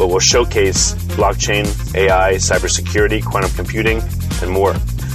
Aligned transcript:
but 0.00 0.08
will 0.08 0.18
showcase 0.18 0.94
blockchain, 1.14 1.66
AI, 1.94 2.32
cybersecurity, 2.36 3.22
quantum 3.22 3.50
computing, 3.50 4.00
and 4.40 4.50
more. 4.50 4.74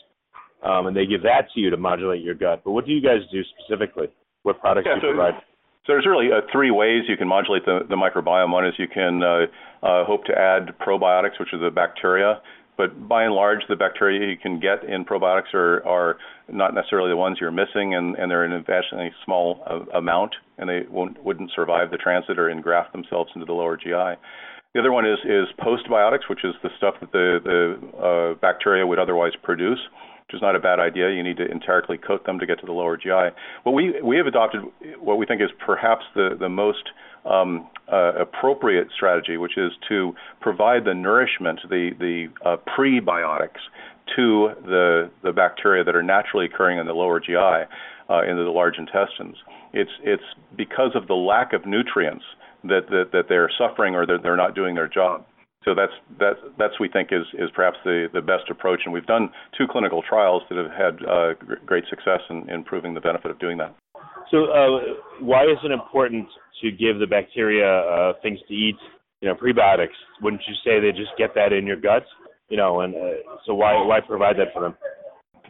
um, 0.65 0.87
and 0.87 0.97
they 0.97 1.07
give 1.07 1.23
that 1.23 1.47
to 1.55 1.61
you 1.61 1.71
to 1.71 1.77
modulate 1.77 2.23
your 2.23 2.35
gut. 2.35 2.63
But 2.65 2.73
what 2.73 2.87
do 2.87 2.93
you 2.93 3.03
guys 3.03 3.21
do 3.31 3.43
specifically? 3.45 4.09
What 4.43 4.61
products 4.61 4.89
yeah, 4.89 5.01
do 5.01 5.07
you 5.07 5.13
so, 5.13 5.17
provide? 5.17 5.43
So 5.85 5.95
there's 5.95 6.07
really 6.07 6.29
uh, 6.31 6.43
three 6.53 6.71
ways 6.71 7.05
you 7.09 7.17
can 7.17 7.27
modulate 7.27 7.65
the, 7.65 7.81
the 7.89 7.97
microbiome. 7.97 8.53
One 8.53 8.65
is 8.65 8.75
you 8.79 8.87
can 8.87 9.21
uh, 9.21 9.47
uh, 9.83 10.05
hope 10.05 10.25
to 10.27 10.33
add 10.33 10.79
probiotics, 10.79 11.41
which 11.41 11.49
are 11.53 11.59
the 11.59 11.73
bacteria. 11.73 12.41
But 12.77 13.09
by 13.09 13.25
and 13.25 13.35
large, 13.35 13.63
the 13.69 13.75
bacteria 13.75 14.31
you 14.31 14.37
can 14.39 14.61
get 14.61 14.85
in 14.85 15.05
probiotics 15.05 15.53
are, 15.55 15.85
are 15.85 16.19
not 16.49 16.73
necessarily 16.73 17.11
the 17.11 17.17
ones 17.17 17.39
you're 17.41 17.51
missing, 17.51 17.95
and, 17.95 18.17
and 18.17 18.31
they're 18.31 18.45
in 18.45 18.53
a 18.53 18.63
vastly 18.63 19.11
small 19.25 19.61
uh, 19.69 19.99
amount, 19.99 20.37
and 20.57 20.69
they 20.69 20.83
won't, 20.89 21.23
wouldn't 21.25 21.51
survive 21.53 21.91
the 21.91 21.97
transit 21.97 22.39
or 22.39 22.49
engraft 22.49 22.93
themselves 22.93 23.33
into 23.35 23.45
the 23.45 23.53
lower 23.53 23.77
GI. 23.77 23.91
The 24.75 24.81
other 24.81 24.93
one 24.93 25.05
is, 25.05 25.19
is 25.25 25.49
postbiotics, 25.59 26.31
which 26.31 26.45
is 26.45 26.55
the 26.63 26.71
stuff 26.79 26.95
that 27.01 27.11
the, 27.11 27.41
the 27.45 27.99
uh, 27.99 28.35
bacteria 28.41 28.87
would 28.87 29.01
otherwise 29.01 29.33
produce 29.43 29.81
which 30.33 30.39
is 30.39 30.43
not 30.43 30.57
a 30.57 30.61
bad 30.61 30.81
idea. 30.81 31.11
You 31.11 31.23
need 31.23 31.37
to 31.37 31.51
enterically 31.51 31.99
coat 31.99 32.25
them 32.25 32.39
to 32.39 32.47
get 32.47 32.59
to 32.61 32.67
the 32.67 32.73
lower 32.73 32.97
GI. 32.97 33.35
Well, 33.65 33.75
we 33.75 34.01
we 34.03 34.17
have 34.17 34.27
adopted 34.27 34.63
what 34.99 35.19
we 35.19 35.27
think 35.27 35.43
is 35.43 35.51
perhaps 35.65 36.05
the 36.15 36.37
the 36.39 36.49
most 36.49 36.91
um, 37.25 37.69
uh, 37.93 38.13
appropriate 38.15 38.89
strategy, 38.95 39.37
which 39.37 39.59
is 39.59 39.73
to 39.89 40.15
provide 40.41 40.85
the 40.85 40.95
nourishment, 40.95 41.61
the 41.69 41.91
the 41.99 42.29
uh, 42.45 42.57
prebiotics 42.79 43.61
to 44.17 44.53
the 44.65 45.11
the 45.23 45.33
bacteria 45.33 45.85
that 45.85 45.95
are 45.95 46.03
naturally 46.03 46.47
occurring 46.47 46.79
in 46.79 46.87
the 46.87 46.95
lower 46.95 47.21
GI, 47.21 47.35
uh, 47.37 48.23
into 48.23 48.45
the 48.45 48.51
large 48.51 48.79
intestines. 48.79 49.37
It's 49.73 49.93
it's 50.03 50.25
because 50.57 50.93
of 50.95 51.09
the 51.09 51.15
lack 51.15 51.53
of 51.53 51.67
nutrients 51.67 52.25
that 52.65 52.89
that, 52.89 53.11
that 53.13 53.25
they're 53.29 53.51
suffering 53.59 53.95
or 53.95 54.07
that 54.07 54.23
they're 54.23 54.37
not 54.37 54.55
doing 54.55 54.75
their 54.75 54.89
job. 54.89 55.27
So 55.65 55.75
that's 55.75 55.93
that's 56.19 56.41
that's 56.59 56.81
we 56.81 56.89
think 56.89 57.11
is 57.13 57.27
is 57.35 57.51
perhaps 57.55 57.77
the 57.85 58.09
the 58.13 58.21
best 58.21 58.51
approach, 58.51 58.81
and 58.85 58.93
we've 58.93 59.07
done 59.07 59.31
two 59.57 59.67
clinical 59.71 60.03
trials 60.03 60.43
that 60.51 60.59
have 60.59 60.71
had 60.71 61.07
uh, 61.07 61.35
great 61.65 61.85
success 61.89 62.21
in, 62.31 62.49
in 62.51 62.65
proving 62.65 62.95
the 62.95 63.01
benefit 63.01 63.31
of 63.31 63.39
doing 63.39 63.59
that. 63.59 63.75
So 64.31 64.51
uh, 64.51 65.21
why 65.21 65.45
is 65.45 65.59
it 65.63 65.71
important 65.71 66.27
to 66.63 66.71
give 66.71 66.99
the 66.99 67.07
bacteria 67.07 67.67
uh, 67.67 68.13
things 68.23 68.41
to 68.49 68.55
eat? 68.55 68.77
You 69.21 69.29
know, 69.29 69.35
prebiotics. 69.35 69.95
Wouldn't 70.21 70.43
you 70.49 70.55
say 70.65 70.81
they 70.81 70.91
just 70.91 71.13
get 71.17 71.35
that 71.35 71.53
in 71.53 71.65
your 71.65 71.77
gut? 71.77 72.03
You 72.49 72.57
know, 72.57 72.81
and 72.81 72.95
uh, 72.95 73.39
so 73.47 73.55
why 73.55 73.75
why 73.87 74.01
provide 74.01 74.37
that 74.39 74.53
for 74.53 74.63
them? 74.63 74.75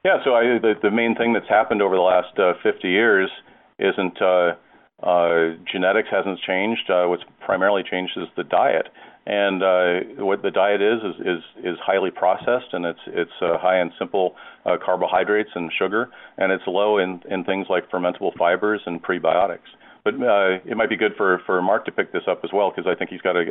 Yeah, 0.05 0.19
so 0.25 0.35
I, 0.35 0.59
the, 0.61 0.75
the 0.82 0.91
main 0.91 1.14
thing 1.14 1.32
that's 1.32 1.49
happened 1.49 1.81
over 1.81 1.94
the 1.94 2.03
last 2.03 2.37
uh, 2.37 2.55
50 2.61 2.88
years 2.88 3.31
isn't 3.79 4.20
uh, 4.20 4.59
uh, 5.03 5.55
genetics 5.70 6.09
hasn't 6.11 6.41
changed. 6.47 6.91
Uh, 6.91 7.06
what's 7.06 7.23
primarily 7.44 7.82
changed 7.88 8.12
is 8.17 8.26
the 8.37 8.43
diet, 8.43 8.88
and 9.27 9.63
uh, 9.63 10.25
what 10.25 10.43
the 10.43 10.51
diet 10.51 10.83
is 10.83 10.99
is 11.03 11.21
is, 11.21 11.65
is 11.65 11.77
highly 11.85 12.11
processed, 12.11 12.73
and 12.73 12.85
it's 12.85 13.01
it's 13.07 13.39
uh, 13.41 13.59
high 13.59 13.81
in 13.81 13.91
simple 13.99 14.35
uh, 14.67 14.77
carbohydrates 14.85 15.51
and 15.55 15.71
sugar, 15.79 16.09
and 16.39 16.51
it's 16.51 16.65
low 16.67 16.99
in 16.99 17.21
in 17.31 17.45
things 17.45 17.67
like 17.71 17.91
fermentable 17.91 18.37
fibers 18.37 18.81
and 18.87 19.03
prebiotics. 19.03 19.71
But 20.05 20.15
uh, 20.15 20.59
it 20.65 20.77
might 20.77 20.91
be 20.91 20.97
good 20.97 21.13
for 21.17 21.41
for 21.47 21.63
Mark 21.63 21.85
to 21.85 21.93
pick 21.93 22.13
this 22.13 22.25
up 22.29 22.41
as 22.43 22.51
well 22.53 22.73
because 22.75 22.91
I 22.91 22.99
think 22.99 23.11
he's 23.11 23.21
got 23.21 23.37
a, 23.37 23.45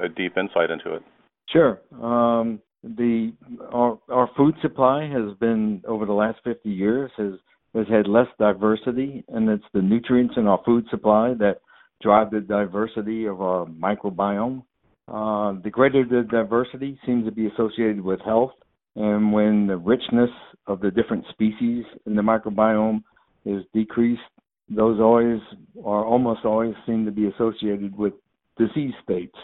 a, 0.00 0.04
a 0.04 0.08
deep 0.08 0.36
insight 0.36 0.70
into 0.70 0.94
it. 0.94 1.02
Sure. 1.48 1.80
Um, 2.00 2.60
the 2.84 3.32
our, 3.72 3.98
our 4.08 4.30
food 4.36 4.54
supply 4.62 5.08
has 5.08 5.36
been 5.38 5.82
over 5.86 6.06
the 6.06 6.12
last 6.12 6.38
50 6.44 6.68
years 6.70 7.10
has 7.16 7.32
has 7.74 7.86
had 7.88 8.06
less 8.06 8.26
diversity, 8.38 9.24
and 9.28 9.48
it's 9.48 9.64
the 9.72 9.82
nutrients 9.82 10.34
in 10.36 10.46
our 10.46 10.60
food 10.64 10.86
supply 10.90 11.34
that 11.34 11.60
drive 12.02 12.30
the 12.30 12.40
diversity 12.40 13.26
of 13.26 13.40
our 13.40 13.66
microbiome. 13.66 14.62
Uh, 15.10 15.54
the 15.64 15.70
greater 15.70 16.04
the 16.04 16.22
diversity 16.30 16.98
seems 17.04 17.24
to 17.24 17.32
be 17.32 17.48
associated 17.48 18.00
with 18.00 18.20
health, 18.20 18.52
and 18.94 19.32
when 19.32 19.66
the 19.66 19.76
richness 19.76 20.30
of 20.68 20.80
the 20.80 20.90
different 20.90 21.24
species 21.30 21.84
in 22.06 22.14
the 22.14 22.22
microbiome 22.22 23.02
is 23.44 23.64
decreased, 23.74 24.20
those 24.68 25.00
always 25.00 25.40
or 25.74 26.04
almost 26.04 26.44
always 26.44 26.74
seem 26.86 27.04
to 27.04 27.10
be 27.10 27.26
associated 27.26 27.96
with 27.96 28.12
disease 28.56 28.94
states. 29.02 29.34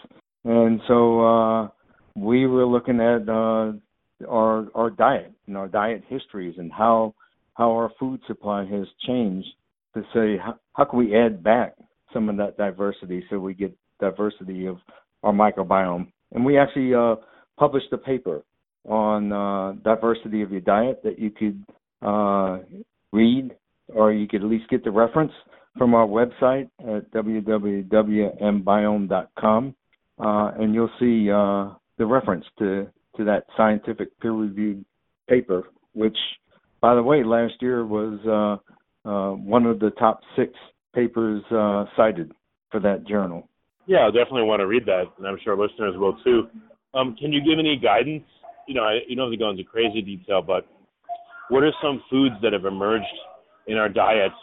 And 0.44 0.80
so 0.86 1.26
uh, 1.26 1.68
we 2.14 2.46
were 2.46 2.66
looking 2.66 3.00
at 3.00 3.28
uh, 3.28 3.72
our 4.28 4.68
our 4.74 4.90
diet 4.90 5.32
and 5.48 5.56
our 5.56 5.66
diet 5.66 6.04
histories 6.08 6.54
and 6.58 6.72
how 6.72 7.14
how 7.54 7.72
our 7.72 7.90
food 7.98 8.20
supply 8.28 8.64
has 8.66 8.86
changed 9.04 9.48
to 9.94 10.02
say 10.14 10.36
how, 10.40 10.58
how 10.74 10.84
can 10.84 10.98
we 11.00 11.16
add 11.16 11.42
back 11.42 11.74
some 12.12 12.28
of 12.28 12.36
that 12.36 12.56
diversity 12.56 13.24
so 13.28 13.38
we 13.40 13.52
get 13.52 13.76
diversity 13.98 14.66
of 14.66 14.76
our 15.26 15.32
microbiome. 15.32 16.06
And 16.32 16.44
we 16.44 16.56
actually 16.58 16.94
uh, 16.94 17.16
published 17.58 17.92
a 17.92 17.98
paper 17.98 18.42
on 18.88 19.32
uh, 19.32 19.72
diversity 19.82 20.42
of 20.42 20.52
your 20.52 20.60
diet 20.60 21.00
that 21.02 21.18
you 21.18 21.30
could 21.30 21.64
uh, 22.02 22.58
read 23.12 23.56
or 23.88 24.12
you 24.12 24.28
could 24.28 24.42
at 24.42 24.48
least 24.48 24.68
get 24.70 24.84
the 24.84 24.90
reference 24.90 25.32
from 25.76 25.94
our 25.94 26.06
website 26.06 26.68
at 26.80 27.10
www.mbiome.com, 27.12 27.84
uh, 30.18 30.50
and 30.58 30.74
you'll 30.74 30.88
see 30.98 31.30
uh, 31.30 31.74
the 31.98 32.06
reference 32.06 32.44
to, 32.58 32.86
to 33.16 33.24
that 33.24 33.44
scientific 33.56 34.18
peer-reviewed 34.20 34.84
paper, 35.28 35.64
which, 35.92 36.16
by 36.80 36.94
the 36.94 37.02
way, 37.02 37.22
last 37.22 37.54
year 37.60 37.84
was 37.84 38.18
uh, 38.26 38.56
one 39.32 39.66
of 39.66 39.78
the 39.80 39.90
top 39.90 40.20
six 40.34 40.52
papers 40.94 41.42
cited 41.96 42.32
for 42.70 42.80
that 42.80 43.06
journal. 43.06 43.48
Yeah, 43.86 44.06
I 44.06 44.06
definitely 44.06 44.42
want 44.42 44.60
to 44.60 44.66
read 44.66 44.84
that, 44.86 45.04
and 45.16 45.26
I'm 45.26 45.38
sure 45.44 45.56
listeners 45.56 45.94
will 45.96 46.18
too. 46.24 46.48
Um, 46.94 47.16
can 47.18 47.32
you 47.32 47.40
give 47.40 47.58
any 47.58 47.76
guidance? 47.76 48.24
You 48.66 48.74
know, 48.74 48.82
I, 48.82 48.98
you 49.08 49.14
don't 49.14 49.30
have 49.30 49.38
to 49.38 49.44
go 49.44 49.50
into 49.50 49.62
crazy 49.64 50.02
detail, 50.02 50.42
but 50.42 50.66
what 51.50 51.62
are 51.62 51.72
some 51.80 52.02
foods 52.10 52.34
that 52.42 52.52
have 52.52 52.64
emerged 52.64 53.04
in 53.68 53.76
our 53.76 53.88
diets, 53.88 54.34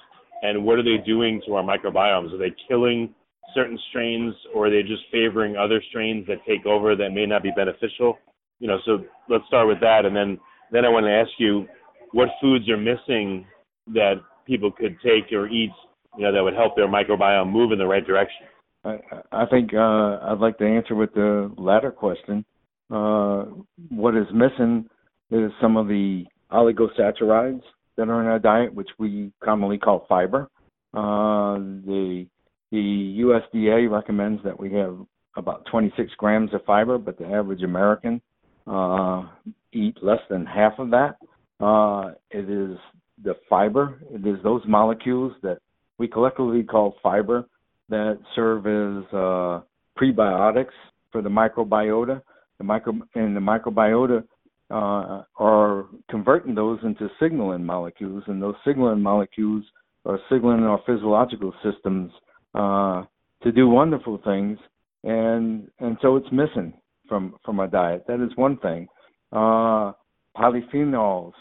and 0.43 0.63
what 0.63 0.79
are 0.79 0.83
they 0.83 1.03
doing 1.05 1.41
to 1.45 1.55
our 1.55 1.63
microbiomes? 1.63 2.33
Are 2.33 2.37
they 2.37 2.53
killing 2.69 3.13
certain 3.53 3.77
strains, 3.89 4.33
or 4.55 4.67
are 4.67 4.69
they 4.69 4.81
just 4.81 5.03
favoring 5.11 5.57
other 5.57 5.81
strains 5.89 6.25
that 6.27 6.37
take 6.47 6.65
over 6.65 6.95
that 6.95 7.09
may 7.09 7.25
not 7.25 7.43
be 7.43 7.51
beneficial? 7.55 8.17
You 8.59 8.69
know, 8.69 8.77
so 8.85 9.03
let's 9.27 9.45
start 9.47 9.67
with 9.67 9.81
that, 9.81 10.05
and 10.05 10.15
then 10.15 10.39
then 10.71 10.85
I 10.85 10.89
want 10.89 11.05
to 11.05 11.11
ask 11.11 11.29
you 11.37 11.67
what 12.13 12.29
foods 12.41 12.69
are 12.69 12.77
missing 12.77 13.45
that 13.87 14.15
people 14.47 14.71
could 14.71 14.97
take 15.03 15.31
or 15.33 15.47
eat, 15.47 15.71
you 16.17 16.23
know, 16.23 16.31
that 16.31 16.41
would 16.41 16.53
help 16.53 16.75
their 16.75 16.87
microbiome 16.87 17.51
move 17.51 17.71
in 17.73 17.77
the 17.77 17.85
right 17.85 18.05
direction. 18.05 18.47
I, 18.83 18.99
I 19.31 19.45
think 19.45 19.73
uh, 19.73 19.77
I'd 20.21 20.39
like 20.39 20.57
to 20.57 20.65
answer 20.65 20.95
with 20.95 21.13
the 21.13 21.51
latter 21.57 21.91
question. 21.91 22.45
Uh, 22.91 23.45
what 23.89 24.15
is 24.15 24.27
missing 24.33 24.89
is 25.31 25.51
some 25.61 25.77
of 25.77 25.87
the 25.87 26.25
oligosaccharides 26.51 27.61
that 27.97 28.09
are 28.09 28.21
in 28.21 28.27
our 28.27 28.39
diet, 28.39 28.73
which 28.73 28.89
we 28.99 29.31
commonly 29.43 29.77
call 29.77 30.05
fiber. 30.09 30.49
Uh, 30.93 31.57
the 31.85 32.27
the 32.71 33.19
USDA 33.21 33.89
recommends 33.89 34.43
that 34.43 34.59
we 34.59 34.73
have 34.73 34.97
about 35.35 35.65
26 35.71 36.11
grams 36.17 36.53
of 36.55 36.65
fiber, 36.65 36.97
but 36.97 37.19
the 37.19 37.25
average 37.25 37.61
American 37.61 38.19
uh, 38.65 39.27
eat 39.71 39.95
less 40.01 40.19
than 40.29 40.45
half 40.45 40.73
of 40.79 40.89
that. 40.89 41.17
Uh, 41.59 42.13
it 42.31 42.49
is 42.49 42.77
the 43.23 43.35
fiber, 43.47 43.99
it 44.11 44.25
is 44.25 44.41
those 44.43 44.63
molecules 44.67 45.33
that 45.43 45.59
we 45.99 46.07
collectively 46.07 46.63
call 46.63 46.95
fiber 47.03 47.45
that 47.89 48.19
serve 48.35 48.65
as 48.65 49.13
uh, 49.13 49.61
prebiotics 49.99 50.73
for 51.11 51.21
the 51.21 51.29
microbiota. 51.29 52.21
The 52.57 52.63
micro 52.63 52.93
and 53.15 53.35
the 53.35 53.39
microbiota 53.39 54.23
uh, 54.69 55.23
are 55.37 55.85
converting 56.09 56.55
those 56.55 56.79
into 56.83 57.09
signaling 57.19 57.63
molecules, 57.63 58.23
and 58.27 58.41
those 58.41 58.55
signaling 58.65 59.01
molecules 59.01 59.63
are 60.05 60.19
signaling 60.29 60.63
our 60.63 60.79
physiological 60.85 61.53
systems 61.63 62.11
uh, 62.55 63.03
to 63.43 63.51
do 63.51 63.67
wonderful 63.67 64.19
things, 64.23 64.57
and 65.03 65.67
and 65.79 65.97
so 66.01 66.15
it's 66.15 66.31
missing 66.31 66.73
from 67.07 67.35
from 67.43 67.59
our 67.59 67.67
diet. 67.67 68.05
That 68.07 68.23
is 68.23 68.35
one 68.35 68.57
thing. 68.57 68.87
Uh, 69.31 69.93
polyphenols, 70.37 71.33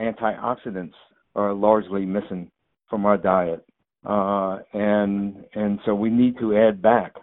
antioxidants, 0.00 0.94
are 1.34 1.52
largely 1.52 2.04
missing 2.04 2.50
from 2.88 3.06
our 3.06 3.16
diet, 3.16 3.64
uh, 4.04 4.58
and 4.72 5.44
and 5.54 5.78
so 5.84 5.94
we 5.94 6.10
need 6.10 6.38
to 6.38 6.56
add 6.56 6.82
back 6.82 7.14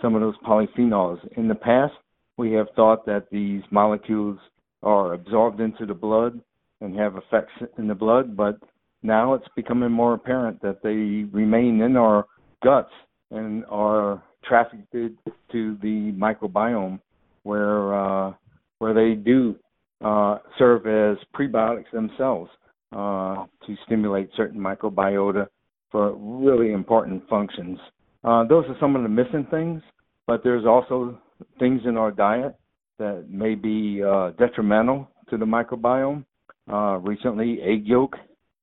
some 0.00 0.14
of 0.14 0.20
those 0.20 0.36
polyphenols. 0.46 1.18
In 1.36 1.48
the 1.48 1.54
past, 1.54 1.94
we 2.36 2.52
have 2.52 2.68
thought 2.74 3.04
that 3.06 3.26
these 3.30 3.62
molecules 3.70 4.38
are 4.82 5.12
absorbed 5.12 5.60
into 5.60 5.84
the 5.84 5.94
blood 5.94 6.40
and 6.80 6.98
have 6.98 7.16
effects 7.16 7.52
in 7.76 7.86
the 7.86 7.94
blood, 7.94 8.36
but 8.36 8.58
now 9.02 9.34
it's 9.34 9.46
becoming 9.54 9.90
more 9.90 10.14
apparent 10.14 10.60
that 10.62 10.82
they 10.82 11.28
remain 11.36 11.82
in 11.82 11.96
our 11.96 12.26
guts 12.62 12.92
and 13.30 13.64
are 13.68 14.22
trafficked 14.44 14.90
to 14.92 15.76
the 15.82 16.12
microbiome 16.16 16.98
where 17.42 17.94
uh, 17.94 18.32
where 18.78 18.94
they 18.94 19.14
do 19.14 19.54
uh, 20.02 20.38
serve 20.58 20.86
as 20.86 21.18
prebiotics 21.34 21.90
themselves 21.92 22.50
uh, 22.92 23.44
to 23.66 23.76
stimulate 23.86 24.30
certain 24.36 24.60
microbiota 24.60 25.46
for 25.90 26.14
really 26.16 26.72
important 26.72 27.28
functions. 27.28 27.78
Uh, 28.22 28.44
those 28.44 28.64
are 28.66 28.76
some 28.78 28.96
of 28.96 29.02
the 29.02 29.08
missing 29.08 29.46
things, 29.50 29.82
but 30.26 30.42
there's 30.44 30.66
also 30.66 31.18
things 31.58 31.80
in 31.86 31.96
our 31.96 32.10
diet 32.10 32.54
that 32.98 33.26
may 33.30 33.54
be 33.54 34.02
uh, 34.02 34.30
detrimental 34.38 35.08
to 35.30 35.38
the 35.38 35.44
microbiome. 35.44 36.24
Uh, 36.70 36.98
recently, 36.98 37.58
egg 37.62 37.86
yolk, 37.86 38.14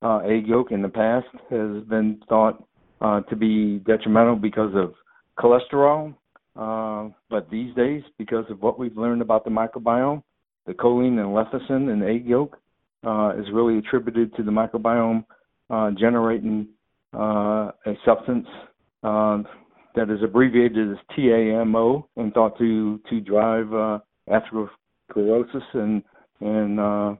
uh, 0.01 0.19
egg 0.19 0.48
yolk 0.48 0.72
in 0.72 0.81
the 0.81 0.89
past 0.89 1.25
has 1.50 1.84
been 1.89 2.22
thought 2.29 2.63
uh, 3.01 3.22
to 3.22 3.36
be 3.36 3.79
detrimental 3.79 4.36
because 4.36 4.72
of 4.75 4.93
cholesterol. 5.39 6.13
Uh, 6.55 7.10
but 7.29 7.50
these 7.50 7.74
days, 7.75 8.03
because 8.17 8.46
of 8.50 8.62
what 8.62 8.79
we've 8.79 8.98
learned 8.98 9.22
about 9.22 9.43
the 9.43 9.50
microbiome, 9.50 10.24
the 10.65 10.74
choline 10.74 11.19
and 11.19 11.29
lecithin 11.29 11.91
in 11.91 12.03
egg 12.03 12.25
yolk 12.25 12.57
is 13.39 13.46
really 13.53 13.77
attributed 13.77 14.36
to 14.36 14.43
the 14.43 14.51
microbiome 14.51 15.25
generating 15.98 16.67
a 17.14 17.94
substance 18.06 18.48
that 19.98 20.12
is 20.12 20.22
abbreviated 20.24 20.92
as 20.92 20.98
TMAO 21.18 22.04
and 22.18 22.34
thought 22.34 22.58
to 22.60 23.00
to 23.10 23.20
drive 23.20 23.74
uh, 23.74 24.00
atherosclerosis 24.30 25.64
and 25.74 26.04
and 26.40 26.80
uh, 26.80 27.16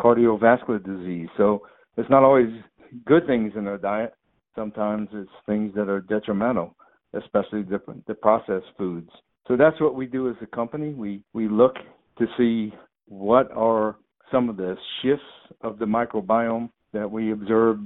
cardiovascular 0.00 0.82
disease. 0.82 1.28
So 1.36 1.62
it's 1.96 2.08
not 2.08 2.22
always 2.22 2.48
good 3.04 3.26
things 3.26 3.52
in 3.54 3.66
our 3.66 3.76
diet. 3.76 4.14
Sometimes 4.56 5.08
it's 5.12 5.30
things 5.46 5.72
that 5.74 5.88
are 5.88 6.00
detrimental, 6.00 6.74
especially 7.14 7.62
the, 7.62 7.80
the 8.06 8.14
processed 8.14 8.66
foods. 8.78 9.10
So 9.46 9.56
that's 9.56 9.80
what 9.80 9.94
we 9.94 10.06
do 10.06 10.30
as 10.30 10.36
a 10.40 10.46
company. 10.46 10.94
We 10.94 11.22
we 11.34 11.48
look 11.48 11.74
to 12.18 12.26
see 12.38 12.72
what 13.06 13.50
are 13.52 13.96
some 14.30 14.48
of 14.48 14.56
the 14.56 14.76
shifts 15.02 15.24
of 15.60 15.78
the 15.78 15.84
microbiome 15.84 16.70
that 16.94 17.10
we 17.10 17.32
observe 17.32 17.78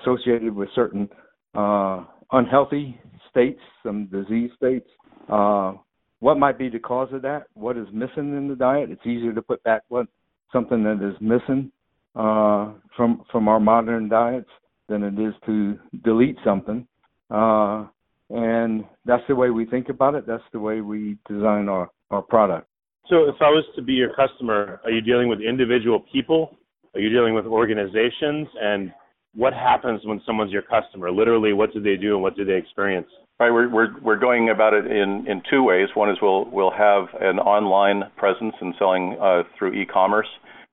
associated 0.00 0.54
with 0.54 0.68
certain 0.74 1.08
uh, 1.54 2.04
unhealthy 2.32 3.00
states, 3.30 3.60
some 3.82 4.06
disease 4.06 4.50
states. 4.56 4.88
Uh, 5.28 5.74
what 6.20 6.38
might 6.38 6.58
be 6.58 6.68
the 6.68 6.78
cause 6.78 7.08
of 7.12 7.22
that? 7.22 7.44
What 7.54 7.76
is 7.76 7.86
missing 7.92 8.36
in 8.36 8.48
the 8.48 8.56
diet? 8.56 8.90
It's 8.90 9.06
easier 9.06 9.32
to 9.32 9.42
put 9.42 9.62
back 9.62 9.82
what 9.88 10.06
something 10.52 10.82
that 10.84 11.06
is 11.06 11.20
missing 11.20 11.70
uh, 12.14 12.72
from 12.96 13.24
from 13.30 13.48
our 13.48 13.60
modern 13.60 14.08
diets 14.08 14.48
than 14.88 15.02
it 15.02 15.18
is 15.18 15.34
to 15.46 15.78
delete 16.04 16.36
something. 16.44 16.86
Uh, 17.30 17.86
and 18.30 18.84
that's 19.04 19.22
the 19.28 19.34
way 19.34 19.50
we 19.50 19.66
think 19.66 19.88
about 19.88 20.14
it. 20.14 20.26
That's 20.26 20.42
the 20.52 20.60
way 20.60 20.80
we 20.80 21.18
design 21.28 21.68
our, 21.68 21.90
our 22.10 22.22
product. 22.22 22.68
So, 23.08 23.28
if 23.28 23.36
I 23.40 23.50
was 23.50 23.64
to 23.76 23.82
be 23.82 23.92
your 23.92 24.14
customer, 24.14 24.80
are 24.84 24.90
you 24.90 25.02
dealing 25.02 25.28
with 25.28 25.40
individual 25.40 26.00
people 26.12 26.56
Are 26.94 27.00
you 27.00 27.10
dealing 27.10 27.34
with 27.34 27.44
organizations? 27.44 28.48
And 28.60 28.92
what 29.34 29.52
happens 29.52 30.00
when 30.04 30.20
someone's 30.26 30.52
your 30.52 30.62
customer? 30.62 31.10
Literally, 31.10 31.52
what 31.52 31.72
do 31.72 31.80
they 31.80 31.96
do 31.96 32.14
and 32.14 32.22
what 32.22 32.36
do 32.36 32.44
they 32.44 32.56
experience? 32.56 33.08
Right, 33.40 33.50
we're 33.50 33.68
we're 33.68 34.00
we're 34.00 34.18
going 34.18 34.50
about 34.50 34.74
it 34.74 34.86
in 34.86 35.26
in 35.28 35.42
two 35.50 35.62
ways. 35.64 35.88
One 35.94 36.10
is 36.10 36.16
we'll 36.22 36.48
we'll 36.50 36.70
have 36.70 37.06
an 37.20 37.38
online 37.40 38.04
presence 38.16 38.54
and 38.60 38.74
selling 38.78 39.16
uh, 39.20 39.42
through 39.58 39.74
e-commerce 39.74 40.28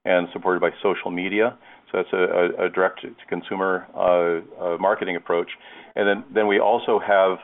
and 0.06 0.27
supported 0.32 0.62
by 0.62 0.70
social 0.82 1.10
media. 1.12 1.58
So 1.91 1.98
that's 1.98 2.13
a, 2.13 2.63
a, 2.63 2.65
a 2.65 2.70
direct 2.70 3.01
to 3.01 3.10
consumer 3.27 3.88
uh, 3.96 4.63
uh, 4.63 4.77
marketing 4.77 5.15
approach. 5.15 5.50
And 5.96 6.08
then 6.08 6.24
then 6.34 6.48
we 6.48 6.60
also 6.60 7.00
have. 7.00 7.38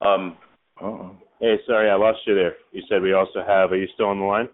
Um, 0.00 0.36
Hey, 1.42 1.56
sorry, 1.66 1.90
I 1.90 1.96
lost 1.96 2.20
you 2.24 2.36
there. 2.36 2.54
You 2.70 2.82
said 2.88 3.02
we 3.02 3.14
also 3.14 3.40
have. 3.44 3.72
Are 3.72 3.76
you 3.76 3.88
still 3.94 4.06
on 4.06 4.20
the 4.20 4.24
line? 4.24 4.48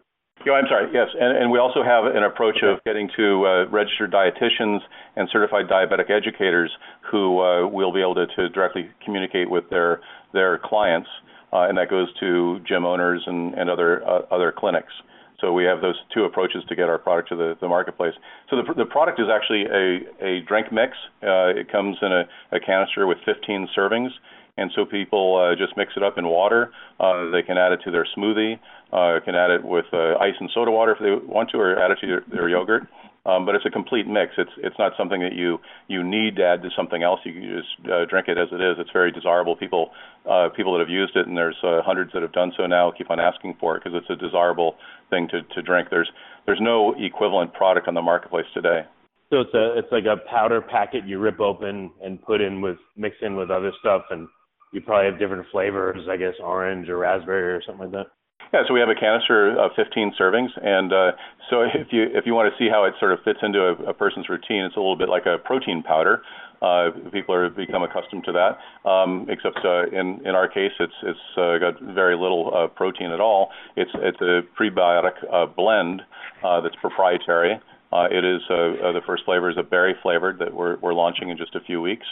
Yeah, 0.47 0.53
I'm 0.53 0.67
sorry. 0.69 0.89
Yes, 0.93 1.09
and, 1.19 1.37
and 1.37 1.51
we 1.51 1.59
also 1.59 1.83
have 1.83 2.05
an 2.05 2.23
approach 2.23 2.59
of 2.63 2.83
getting 2.85 3.11
to 3.17 3.45
uh, 3.45 3.69
registered 3.71 4.13
dietitians 4.13 4.81
and 5.17 5.29
certified 5.33 5.67
diabetic 5.69 6.11
educators 6.11 6.71
who 7.11 7.41
uh, 7.41 7.67
will 7.67 7.93
be 7.93 8.01
able 8.01 8.15
to, 8.15 8.49
directly 8.51 8.89
communicate 9.05 9.51
with 9.51 9.69
their 9.71 10.01
their 10.33 10.59
clients, 10.63 11.09
uh, 11.53 11.69
and 11.69 11.77
that 11.79 11.91
goes 11.91 12.09
to 12.21 12.61
gym 12.69 12.85
owners 12.85 13.23
and, 13.27 13.55
other 13.69 14.03
other 14.33 14.53
clinics. 14.57 14.93
So 15.41 15.53
we 15.53 15.65
have 15.65 15.81
those 15.81 15.97
two 16.13 16.25
approaches 16.25 16.65
to 16.69 16.75
get 16.75 16.89
our 16.89 16.99
product 16.99 17.29
to 17.31 17.57
the, 17.61 17.69
marketplace. 17.69 18.15
So 18.51 18.57
the, 18.57 18.75
the 18.75 18.85
product 18.85 19.21
is 19.21 19.27
actually 19.33 19.67
a, 19.67 20.41
drink 20.49 20.73
mix. 20.73 20.97
It 21.23 21.71
comes 21.71 21.97
in 22.03 22.11
a 22.11 22.61
canister 22.61 23.07
with 23.07 23.19
15 23.25 23.69
servings 23.77 24.11
and 24.59 24.71
so 24.75 24.85
people 24.85 25.39
uh, 25.39 25.55
just 25.57 25.77
mix 25.77 25.93
it 25.97 26.03
up 26.03 26.19
in 26.19 26.27
water. 26.27 26.73
Uh, 26.99 27.31
they 27.31 27.43
can 27.43 27.57
add 27.57 27.73
it 27.73 27.81
to 27.85 27.91
their 27.91 28.07
smoothie, 28.17 28.59
uh, 28.93 29.21
can 29.25 29.35
add 29.35 29.51
it 29.51 29.65
with 29.65 29.87
uh, 29.93 30.19
ice 30.19 30.35
and 30.41 30.51
soda 30.53 30.71
water 30.71 30.93
if 30.93 30.99
they 30.99 31.15
want 31.27 31.51
to, 31.51 31.59
or 31.59 31.79
add 31.79 31.91
it 31.91 31.99
to 32.01 32.07
their, 32.07 32.25
their 32.31 32.49
yogurt. 32.49 32.83
Um, 33.27 33.45
but 33.45 33.55
it's 33.55 33.67
a 33.67 33.71
complete 33.71 34.07
mix. 34.07 34.33
It's 34.39 34.51
it's 34.59 34.79
not 34.79 34.93
something 34.97 35.21
that 35.21 35.35
you 35.35 35.59
you 35.87 36.03
need 36.03 36.37
to 36.37 36.45
add 36.45 36.63
to 36.63 36.71
something 36.75 37.03
else. 37.03 37.21
You 37.25 37.33
can 37.35 37.43
just 37.43 37.93
uh, 37.93 38.07
drink 38.07 38.27
it 38.29 38.39
as 38.39 38.49
it 38.53 38.61
is. 38.61 38.77
It's 38.79 38.91
very 38.91 39.13
desirable. 39.13 39.55
People 39.55 39.91
uh, 40.25 40.49
people 40.57 40.73
that 40.73 40.81
have 40.81 40.89
used 40.89 41.15
it, 41.15 41.27
and 41.27 41.37
there's 41.37 41.59
uh, 41.63 41.83
hundreds 41.85 42.13
that 42.15 42.23
have 42.23 42.33
done 42.33 42.53
so 42.57 42.67
now, 42.67 42.91
keep 42.91 43.11
on 43.11 43.21
asking 43.21 43.57
for 43.61 43.77
it 43.77 43.85
because 43.85 44.01
it's 44.01 44.09
a 44.09 44.17
desirable 44.17 44.77
thing 45.11 45.29
to 45.29 45.43
to 45.43 45.61
drink. 45.61 45.89
There's 45.91 46.11
there's 46.47 46.61
no 46.61 46.95
equivalent 46.97 47.53
product 47.53 47.87
on 47.87 47.95
the 47.95 48.03
marketplace 48.03 48.47
today. 48.55 48.83
So 49.31 49.41
it's 49.41 49.53
a 49.53 49.79
it's 49.79 49.93
like 49.93 50.07
a 50.07 50.17
powder 50.31 50.63
packet 50.63 51.05
you 51.05 51.19
rip 51.19 51.39
open 51.39 51.91
and 52.03 52.23
put 52.23 52.41
in 52.41 52.63
with 52.63 52.79
mix 52.97 53.17
in 53.21 53.37
with 53.37 53.51
other 53.51 53.73
stuff 53.79 54.05
and 54.11 54.27
you 54.73 54.81
probably 54.81 55.11
have 55.11 55.19
different 55.19 55.47
flavors, 55.51 56.07
I 56.09 56.17
guess 56.17 56.35
orange 56.43 56.89
or 56.89 56.99
raspberry 56.99 57.55
or 57.55 57.63
something 57.67 57.91
like 57.91 57.93
that. 57.93 58.07
Yeah, 58.53 58.63
so 58.67 58.73
we 58.73 58.81
have 58.81 58.89
a 58.89 58.95
canister 58.95 59.59
of 59.61 59.73
15 59.77 60.15
servings, 60.19 60.49
and 60.63 60.93
uh, 60.93 61.13
so 61.51 61.63
if 61.75 61.89
you 61.93 62.05
if 62.13 62.25
you 62.25 62.35
want 62.35 62.53
to 62.53 62.57
see 62.59 62.71
how 62.71 62.85
it 62.85 62.95
sort 62.99 63.13
of 63.13 63.21
fits 63.25 63.41
into 63.43 63.61
a, 63.61 63.91
a 63.91 63.95
person's 63.95 64.29
routine, 64.29 64.65
it's 64.65 64.77
a 64.77 64.81
little 64.81 64.97
bit 64.97 65.09
like 65.09 65.27
a 65.27 65.39
protein 65.39 65.83
powder. 65.83 66.23
Uh, 66.61 66.91
people 67.13 67.35
are 67.35 67.49
become 67.51 67.85
accustomed 67.85 68.25
to 68.25 68.33
that, 68.33 68.59
um, 68.89 69.27
except 69.29 69.59
uh, 69.65 69.87
in 69.89 70.21
in 70.25 70.35
our 70.35 70.49
case, 70.49 70.73
it's 70.81 70.95
it's 71.03 71.27
uh, 71.37 71.59
got 71.59 71.81
very 71.95 72.17
little 72.17 72.51
uh, 72.55 72.67
protein 72.69 73.13
at 73.13 73.21
all. 73.21 73.51
It's 73.77 73.91
it's 73.95 74.21
a 74.21 74.41
prebiotic 74.59 75.15
uh, 75.33 75.47
blend 75.47 76.03
uh, 76.43 76.61
that's 76.63 76.75
proprietary. 76.77 77.61
Uh, 77.93 78.07
it 78.11 78.25
is 78.25 78.43
uh, 78.51 78.55
uh, 78.55 78.93
the 78.93 79.01
first 79.07 79.25
flavor 79.25 79.51
is 79.51 79.57
a 79.57 79.63
berry 79.63 79.95
flavored 80.03 80.39
that 80.39 80.53
we're 80.55 80.77
we're 80.79 80.95
launching 80.95 81.31
in 81.31 81.37
just 81.37 81.55
a 81.55 81.61
few 81.61 81.81
weeks 81.81 82.07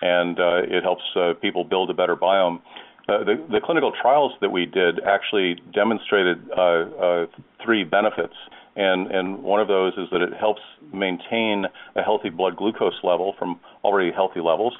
and 0.00 0.38
uh, 0.38 0.62
it 0.62 0.82
helps 0.82 1.02
uh, 1.16 1.32
people 1.40 1.64
build 1.64 1.90
a 1.90 1.94
better 1.94 2.16
biome. 2.16 2.60
Uh, 3.08 3.24
the, 3.24 3.34
the 3.50 3.60
clinical 3.62 3.92
trials 4.00 4.32
that 4.40 4.50
we 4.50 4.66
did 4.66 5.00
actually 5.00 5.56
demonstrated 5.72 6.38
uh, 6.56 6.60
uh, 6.60 7.26
three 7.64 7.82
benefits, 7.82 8.34
and, 8.76 9.10
and 9.10 9.42
one 9.42 9.60
of 9.60 9.68
those 9.68 9.94
is 9.94 10.08
that 10.12 10.20
it 10.20 10.32
helps 10.38 10.60
maintain 10.92 11.64
a 11.96 12.02
healthy 12.02 12.28
blood 12.28 12.56
glucose 12.56 12.98
level 13.02 13.34
from 13.38 13.58
already 13.82 14.12
healthy 14.12 14.40
levels. 14.40 14.74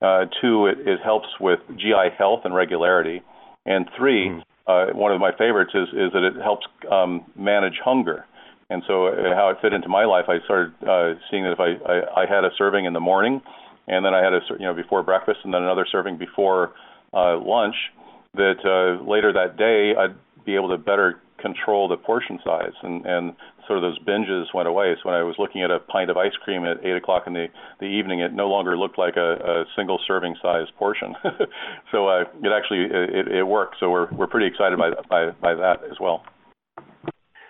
Uh, 0.00 0.24
two, 0.40 0.66
it, 0.66 1.00
helps 1.04 1.28
with 1.40 1.60
GI 1.76 2.10
health 2.18 2.40
and 2.44 2.54
regularity, 2.54 3.22
and 3.64 3.88
three, 3.96 4.28
mm. 4.28 4.42
uh, 4.66 4.92
one 4.94 5.12
of 5.12 5.20
my 5.20 5.30
favorites 5.32 5.70
is 5.74 5.88
is 5.88 6.12
that 6.12 6.24
it 6.24 6.42
helps 6.42 6.66
um, 6.90 7.24
manage 7.36 7.78
hunger. 7.82 8.26
And 8.74 8.82
so, 8.88 9.06
uh, 9.06 9.34
how 9.36 9.50
it 9.50 9.58
fit 9.62 9.72
into 9.72 9.88
my 9.88 10.04
life, 10.04 10.24
I 10.26 10.44
started 10.44 10.74
uh, 10.82 11.14
seeing 11.30 11.44
that 11.44 11.52
if 11.52 11.60
I, 11.60 11.78
I, 11.86 12.22
I 12.22 12.26
had 12.26 12.44
a 12.44 12.50
serving 12.58 12.86
in 12.86 12.92
the 12.92 13.00
morning, 13.00 13.40
and 13.86 14.04
then 14.04 14.14
I 14.14 14.22
had 14.22 14.34
a 14.34 14.40
you 14.58 14.66
know 14.66 14.74
before 14.74 15.04
breakfast 15.04 15.38
and 15.44 15.54
then 15.54 15.62
another 15.62 15.86
serving 15.90 16.18
before 16.18 16.72
uh, 17.12 17.38
lunch. 17.38 17.76
That 18.34 18.58
uh, 18.66 19.08
later 19.08 19.32
that 19.32 19.56
day 19.56 19.94
I'd 19.96 20.16
be 20.44 20.56
able 20.56 20.70
to 20.70 20.78
better 20.78 21.20
control 21.38 21.86
the 21.86 21.96
portion 21.96 22.40
size 22.44 22.72
and 22.82 23.06
and 23.06 23.36
sort 23.68 23.78
of 23.78 23.82
those 23.82 23.98
binges 24.00 24.52
went 24.52 24.66
away. 24.66 24.94
So 24.96 25.08
when 25.08 25.14
I 25.14 25.22
was 25.22 25.36
looking 25.38 25.62
at 25.62 25.70
a 25.70 25.78
pint 25.78 26.10
of 26.10 26.16
ice 26.16 26.34
cream 26.42 26.64
at 26.64 26.84
eight 26.84 26.96
o'clock 26.96 27.28
in 27.28 27.32
the 27.32 27.46
the 27.78 27.86
evening, 27.86 28.20
it 28.20 28.32
no 28.32 28.48
longer 28.48 28.76
looked 28.76 28.98
like 28.98 29.16
a, 29.16 29.34
a 29.34 29.64
single 29.76 30.00
serving 30.04 30.34
size 30.42 30.66
portion. 30.76 31.14
so 31.92 32.08
uh, 32.08 32.24
it 32.42 32.50
actually 32.50 32.86
it, 32.90 33.28
it 33.28 33.44
worked. 33.44 33.76
So 33.78 33.88
we're 33.88 34.10
we're 34.10 34.26
pretty 34.26 34.48
excited 34.48 34.80
by 34.80 34.90
by 35.08 35.30
by 35.30 35.54
that 35.54 35.84
as 35.84 36.00
well 36.00 36.24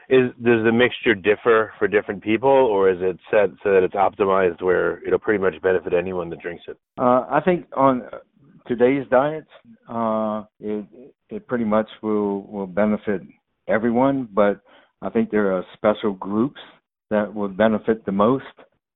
is 0.08 0.30
does 0.42 0.64
the 0.64 0.72
mixture 0.72 1.14
differ 1.14 1.72
for 1.78 1.88
different 1.88 2.22
people, 2.22 2.50
or 2.50 2.90
is 2.90 2.98
it 3.00 3.18
set 3.30 3.50
so 3.62 3.72
that 3.72 3.82
it's 3.82 3.94
optimized 3.94 4.62
where 4.62 5.02
it'll 5.06 5.18
pretty 5.18 5.42
much 5.42 5.60
benefit 5.62 5.92
anyone 5.92 6.30
that 6.30 6.40
drinks 6.40 6.64
it? 6.68 6.78
Uh, 6.98 7.26
I 7.30 7.40
think 7.44 7.66
on 7.76 8.02
today's 8.66 9.06
diets, 9.10 9.48
uh, 9.88 10.44
it 10.60 10.84
it 11.30 11.46
pretty 11.46 11.64
much 11.64 11.88
will 12.02 12.42
will 12.46 12.66
benefit 12.66 13.22
everyone, 13.68 14.28
but 14.32 14.60
I 15.02 15.10
think 15.10 15.30
there 15.30 15.52
are 15.52 15.64
special 15.74 16.12
groups 16.12 16.60
that 17.10 17.32
would 17.34 17.56
benefit 17.56 18.04
the 18.06 18.12
most. 18.12 18.44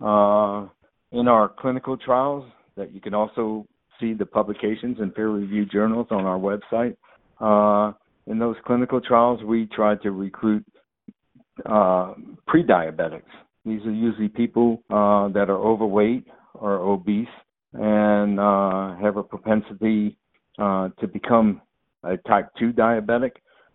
Uh, 0.00 0.68
in 1.10 1.26
our 1.26 1.50
clinical 1.58 1.96
trials, 1.96 2.44
that 2.76 2.92
you 2.92 3.00
can 3.00 3.14
also 3.14 3.66
see 3.98 4.14
the 4.14 4.26
publications 4.26 4.98
and 5.00 5.14
peer-reviewed 5.14 5.70
journals 5.70 6.06
on 6.10 6.24
our 6.24 6.38
website. 6.38 6.96
Uh, 7.40 7.92
in 8.26 8.38
those 8.38 8.56
clinical 8.66 9.00
trials, 9.00 9.42
we 9.42 9.66
try 9.66 9.96
to 9.96 10.10
recruit 10.10 10.64
uh, 11.66 12.14
pre-diabetics. 12.46 13.22
These 13.64 13.84
are 13.84 13.92
usually 13.92 14.28
people 14.28 14.82
uh, 14.90 15.28
that 15.28 15.50
are 15.50 15.58
overweight 15.58 16.26
or 16.54 16.78
obese 16.78 17.26
and 17.74 18.40
uh, 18.40 18.96
have 18.96 19.16
a 19.16 19.22
propensity 19.22 20.16
uh, 20.58 20.88
to 21.00 21.06
become 21.06 21.60
a 22.04 22.16
type 22.16 22.48
2 22.58 22.72
diabetic. 22.72 23.32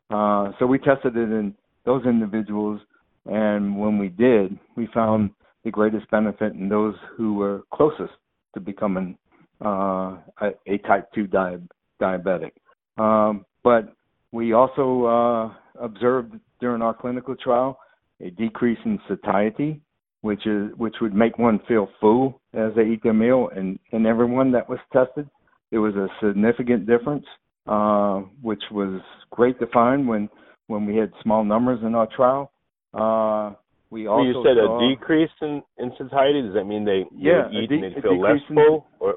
Uh, 0.09 0.51
so 0.59 0.65
we 0.65 0.77
tested 0.77 1.15
it 1.15 1.29
in 1.31 1.53
those 1.85 2.05
individuals, 2.05 2.79
and 3.25 3.77
when 3.77 3.97
we 3.97 4.09
did, 4.09 4.57
we 4.75 4.87
found 4.93 5.31
the 5.63 5.71
greatest 5.71 6.09
benefit 6.11 6.53
in 6.53 6.69
those 6.69 6.95
who 7.15 7.35
were 7.35 7.63
closest 7.73 8.13
to 8.53 8.59
becoming 8.59 9.17
uh, 9.63 10.17
a, 10.41 10.51
a, 10.67 10.77
type 10.79 11.09
2 11.13 11.27
di- 11.27 11.57
diabetic. 12.01 12.51
Um, 12.97 13.45
but 13.63 13.93
we 14.31 14.53
also 14.53 15.05
uh, 15.05 15.83
observed 15.83 16.39
during 16.63 16.81
our 16.81 16.93
clinical 16.93 17.35
trial 17.35 17.77
a 18.21 18.29
decrease 18.29 18.77
in 18.85 18.97
satiety, 19.09 19.81
which 20.21 20.47
is 20.47 20.71
which 20.77 20.95
would 21.01 21.13
make 21.13 21.37
one 21.37 21.59
feel 21.67 21.89
full 21.99 22.39
as 22.53 22.71
they 22.75 22.83
eat 22.83 23.03
their 23.03 23.13
meal. 23.13 23.49
And 23.53 23.77
in 23.91 24.05
everyone 24.05 24.53
that 24.53 24.69
was 24.69 24.79
tested, 24.93 25.29
there 25.71 25.81
was 25.81 25.95
a 25.95 26.07
significant 26.25 26.87
difference, 26.87 27.25
uh, 27.67 28.19
which 28.41 28.63
was 28.71 29.01
great 29.31 29.59
to 29.59 29.67
find 29.73 30.07
when 30.07 30.29
when 30.67 30.85
we 30.85 30.95
had 30.95 31.11
small 31.21 31.43
numbers 31.43 31.79
in 31.83 31.95
our 31.95 32.07
trial. 32.15 32.51
Uh, 32.93 33.55
we 33.89 34.07
also 34.07 34.23
you 34.23 34.43
said 34.45 34.55
saw, 34.55 34.77
a 34.77 34.89
decrease 34.89 35.35
in, 35.41 35.61
in 35.77 35.91
satiety. 35.97 36.43
Does 36.43 36.53
that 36.53 36.63
mean 36.63 36.85
they 36.85 37.03
yeah, 37.13 37.49
eat 37.51 37.67
de- 37.67 37.75
and 37.75 37.83
they 37.83 38.01
feel 38.01 38.21
less 38.21 38.39
full? 38.47 38.87
Or? 39.01 39.15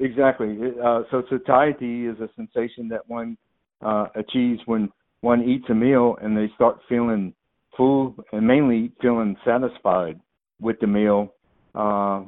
Exactly. 0.00 0.58
Uh, 0.84 1.02
so 1.12 1.22
satiety 1.30 2.06
is 2.06 2.16
a 2.18 2.28
sensation 2.34 2.88
that 2.88 3.08
one 3.08 3.38
uh, 3.82 4.06
achieves 4.16 4.60
when 4.66 4.90
one 5.20 5.42
eats 5.42 5.64
a 5.68 5.74
meal 5.74 6.16
and 6.22 6.36
they 6.36 6.50
start 6.54 6.78
feeling 6.88 7.34
full 7.76 8.14
and 8.32 8.46
mainly 8.46 8.92
feeling 9.00 9.36
satisfied 9.44 10.20
with 10.60 10.78
the 10.80 10.86
meal 10.86 11.34
uh, 11.74 12.22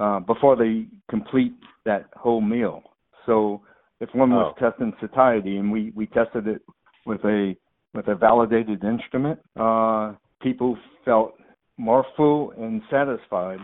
uh, 0.00 0.20
before 0.20 0.56
they 0.56 0.86
complete 1.10 1.54
that 1.84 2.06
whole 2.14 2.40
meal. 2.40 2.82
So 3.26 3.62
if 4.00 4.08
one 4.14 4.30
was 4.30 4.54
oh. 4.56 4.70
testing 4.70 4.92
satiety 5.00 5.56
and 5.56 5.70
we, 5.70 5.92
we 5.94 6.06
tested 6.06 6.46
it 6.46 6.62
with 7.06 7.24
a 7.24 7.56
with 7.92 8.08
a 8.08 8.14
validated 8.16 8.82
instrument, 8.82 9.38
uh, 9.56 10.14
people 10.42 10.76
felt 11.04 11.34
more 11.78 12.04
full 12.16 12.52
and 12.58 12.82
satisfied 12.90 13.58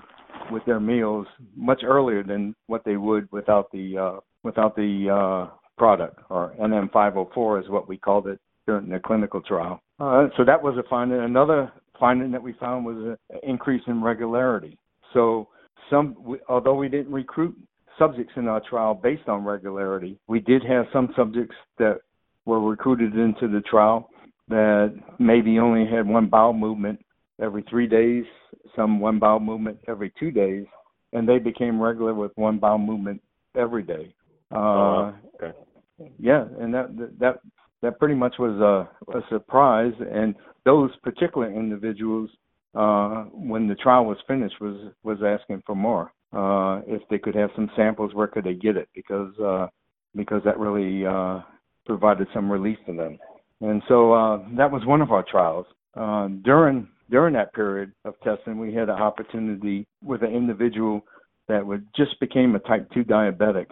with 0.52 0.64
their 0.66 0.78
meals 0.78 1.26
much 1.56 1.82
earlier 1.84 2.22
than 2.22 2.54
what 2.66 2.84
they 2.84 2.96
would 2.96 3.30
without 3.32 3.70
the 3.72 3.99
uh, 3.99 4.20
without 4.44 4.76
the 4.76 5.08
uh, 5.10 5.52
product 5.76 6.20
or 6.28 6.54
NM504 6.60 7.62
is 7.62 7.68
what 7.70 7.88
we 7.88 7.96
called 7.96 8.28
it 8.28 8.40
during 8.70 8.88
the 8.88 9.00
clinical 9.00 9.40
trial. 9.40 9.82
Uh, 9.98 10.28
so 10.36 10.44
that 10.44 10.62
was 10.62 10.76
a 10.78 10.88
finding. 10.88 11.20
Another 11.20 11.72
finding 11.98 12.30
that 12.30 12.42
we 12.42 12.52
found 12.54 12.84
was 12.84 13.16
an 13.30 13.38
increase 13.42 13.82
in 13.88 14.02
regularity. 14.02 14.78
So 15.12 15.48
some, 15.90 16.38
although 16.48 16.76
we 16.76 16.88
didn't 16.88 17.12
recruit 17.12 17.56
subjects 17.98 18.32
in 18.36 18.46
our 18.46 18.62
trial 18.70 18.94
based 18.94 19.28
on 19.28 19.44
regularity, 19.44 20.18
we 20.28 20.38
did 20.38 20.62
have 20.64 20.86
some 20.92 21.12
subjects 21.16 21.56
that 21.78 21.98
were 22.46 22.60
recruited 22.60 23.14
into 23.14 23.48
the 23.48 23.60
trial 23.62 24.08
that 24.48 24.94
maybe 25.18 25.58
only 25.58 25.84
had 25.84 26.06
one 26.06 26.28
bowel 26.28 26.52
movement 26.52 26.98
every 27.42 27.64
three 27.68 27.88
days, 27.88 28.24
some 28.76 29.00
one 29.00 29.18
bowel 29.18 29.40
movement 29.40 29.78
every 29.88 30.12
two 30.18 30.30
days, 30.30 30.64
and 31.12 31.28
they 31.28 31.38
became 31.38 31.80
regular 31.80 32.14
with 32.14 32.30
one 32.36 32.58
bowel 32.58 32.78
movement 32.78 33.20
every 33.56 33.82
day. 33.82 34.14
Uh, 34.52 34.58
oh, 34.58 35.14
okay. 35.42 35.58
Yeah, 36.18 36.44
and 36.60 36.72
that 36.72 36.86
that 37.18 37.40
that 37.82 37.99
pretty 37.99 38.14
much 38.14 38.34
was 38.38 38.58
a, 38.60 39.16
a 39.16 39.22
surprise. 39.28 39.92
And 40.12 40.34
those 40.64 40.90
particular 41.02 41.52
individuals, 41.52 42.30
uh, 42.75 43.25
when 43.32 43.68
the 43.68 43.75
trial 43.76 44.04
was 44.04 44.18
finished, 44.26 44.60
was 44.60 44.92
was 45.02 45.18
asking 45.25 45.62
for 45.66 45.75
more. 45.75 46.12
Uh, 46.32 46.82
if 46.87 47.02
they 47.10 47.18
could 47.18 47.34
have 47.34 47.50
some 47.56 47.70
samples, 47.75 48.14
where 48.14 48.28
could 48.28 48.44
they 48.44 48.54
get 48.54 48.76
it? 48.76 48.88
Because 48.94 49.32
uh, 49.40 49.66
because 50.14 50.42
that 50.44 50.58
really 50.58 51.04
uh, 51.06 51.40
provided 51.87 52.28
some 52.34 52.50
relief 52.50 52.78
to 52.87 52.94
them. 52.94 53.18
And 53.60 53.82
so 53.88 54.12
uh, 54.12 54.38
that 54.56 54.70
was 54.70 54.87
one 54.87 55.02
of 55.02 55.12
our 55.12 55.25
trials. 55.28 55.66
Uh, 55.94 56.28
during 56.44 56.88
during 57.10 57.34
that 57.34 57.52
period 57.52 57.92
of 58.04 58.14
testing, 58.22 58.58
we 58.58 58.72
had 58.72 58.88
an 58.88 59.00
opportunity 59.00 59.87
with 60.02 60.22
an 60.22 60.32
individual 60.32 61.02
that 61.49 61.66
would 61.66 61.87
just 61.96 62.18
became 62.20 62.54
a 62.54 62.60
type 62.60 62.88
two 62.94 63.02
diabetic, 63.02 63.66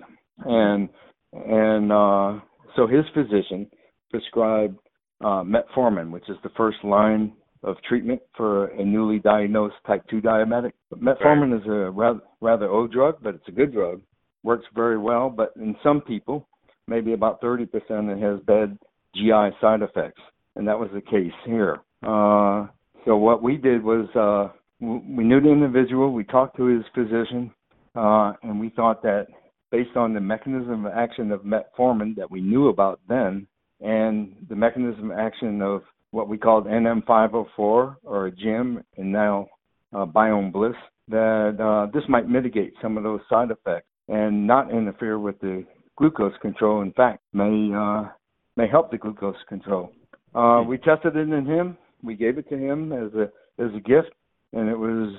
and 0.44 0.88
and 1.32 1.92
uh, 1.92 2.40
so 2.74 2.86
his 2.86 3.04
physician 3.14 3.68
prescribed 4.10 4.78
uh, 5.20 5.42
metformin, 5.42 6.10
which 6.10 6.28
is 6.28 6.36
the 6.42 6.50
first 6.56 6.78
line 6.84 7.32
of 7.62 7.76
treatment 7.88 8.20
for 8.36 8.66
a 8.66 8.84
newly 8.84 9.18
diagnosed 9.18 9.74
type 9.86 10.04
2 10.10 10.20
diabetic. 10.20 10.72
Metformin 10.94 11.52
right. 11.52 11.60
is 11.60 11.66
a 11.66 11.90
rather, 11.90 12.20
rather 12.40 12.68
old 12.68 12.92
drug, 12.92 13.16
but 13.22 13.34
it's 13.34 13.48
a 13.48 13.52
good 13.52 13.72
drug. 13.72 14.00
Works 14.44 14.66
very 14.74 14.98
well, 14.98 15.28
but 15.28 15.52
in 15.56 15.74
some 15.82 16.00
people, 16.00 16.46
maybe 16.86 17.12
about 17.12 17.42
30%, 17.42 17.66
it 17.68 18.22
has 18.22 18.40
bad 18.46 18.78
GI 19.16 19.56
side 19.60 19.82
effects, 19.82 20.20
and 20.54 20.66
that 20.68 20.78
was 20.78 20.88
the 20.94 21.00
case 21.00 21.32
here. 21.44 21.78
Uh, 22.02 22.68
so 23.04 23.16
what 23.16 23.42
we 23.42 23.56
did 23.56 23.82
was 23.82 24.06
uh, 24.14 24.52
we 24.80 25.24
knew 25.24 25.40
the 25.40 25.50
individual, 25.50 26.12
we 26.12 26.24
talked 26.24 26.56
to 26.56 26.66
his 26.66 26.84
physician, 26.94 27.50
uh, 27.96 28.32
and 28.42 28.60
we 28.60 28.70
thought 28.70 29.02
that 29.02 29.26
based 29.70 29.96
on 29.96 30.14
the 30.14 30.20
mechanism 30.20 30.86
of 30.86 30.92
action 30.92 31.32
of 31.32 31.42
metformin 31.42 32.14
that 32.16 32.30
we 32.30 32.40
knew 32.40 32.68
about 32.68 33.00
then, 33.08 33.46
and 33.80 34.35
the 34.49 34.56
mechanism 34.56 35.11
of 35.11 35.18
action 35.18 35.62
of 35.62 35.82
what 36.11 36.28
we 36.28 36.38
called 36.38 36.66
NM504 36.66 37.47
or 37.58 38.30
GIM, 38.30 38.82
and 38.97 39.12
now 39.12 39.47
uh, 39.94 40.06
Biome 40.06 40.52
Bliss, 40.52 40.75
that 41.08 41.56
uh, 41.61 41.90
this 41.92 42.04
might 42.08 42.28
mitigate 42.28 42.75
some 42.82 42.97
of 42.97 43.02
those 43.02 43.20
side 43.28 43.50
effects 43.50 43.87
and 44.08 44.47
not 44.47 44.70
interfere 44.73 45.18
with 45.18 45.38
the 45.40 45.64
glucose 45.97 46.32
control. 46.40 46.82
In 46.82 46.92
fact, 46.92 47.20
may 47.32 47.70
uh, 47.75 48.04
may 48.56 48.68
help 48.68 48.90
the 48.90 48.99
glucose 48.99 49.37
control. 49.49 49.92
Uh, 50.35 50.62
we 50.66 50.78
tested 50.78 51.16
it 51.16 51.28
in 51.28 51.47
him. 51.47 51.76
We 52.02 52.14
gave 52.14 52.38
it 52.38 52.49
to 52.49 52.56
him 52.56 52.92
as 52.92 53.12
a 53.14 53.30
as 53.62 53.70
a 53.75 53.80
gift, 53.80 54.12
and 54.52 54.68
it 54.68 54.78
was 54.78 55.12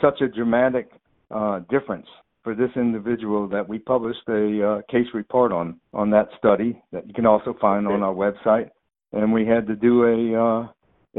such 0.00 0.20
a 0.20 0.28
dramatic 0.28 0.90
uh, 1.30 1.60
difference 1.70 2.06
for 2.46 2.54
this 2.54 2.70
individual 2.76 3.48
that 3.48 3.68
we 3.68 3.76
published 3.76 4.22
a 4.28 4.64
uh, 4.64 4.82
case 4.88 5.08
report 5.12 5.50
on 5.50 5.80
on 5.92 6.10
that 6.10 6.28
study 6.38 6.80
that 6.92 7.04
you 7.04 7.12
can 7.12 7.26
also 7.26 7.56
find 7.60 7.88
on 7.88 8.04
our 8.04 8.14
website. 8.14 8.70
And 9.12 9.32
we 9.32 9.44
had 9.44 9.66
to 9.66 9.74
do 9.74 10.04
a 10.04 10.18
uh, 10.40 10.68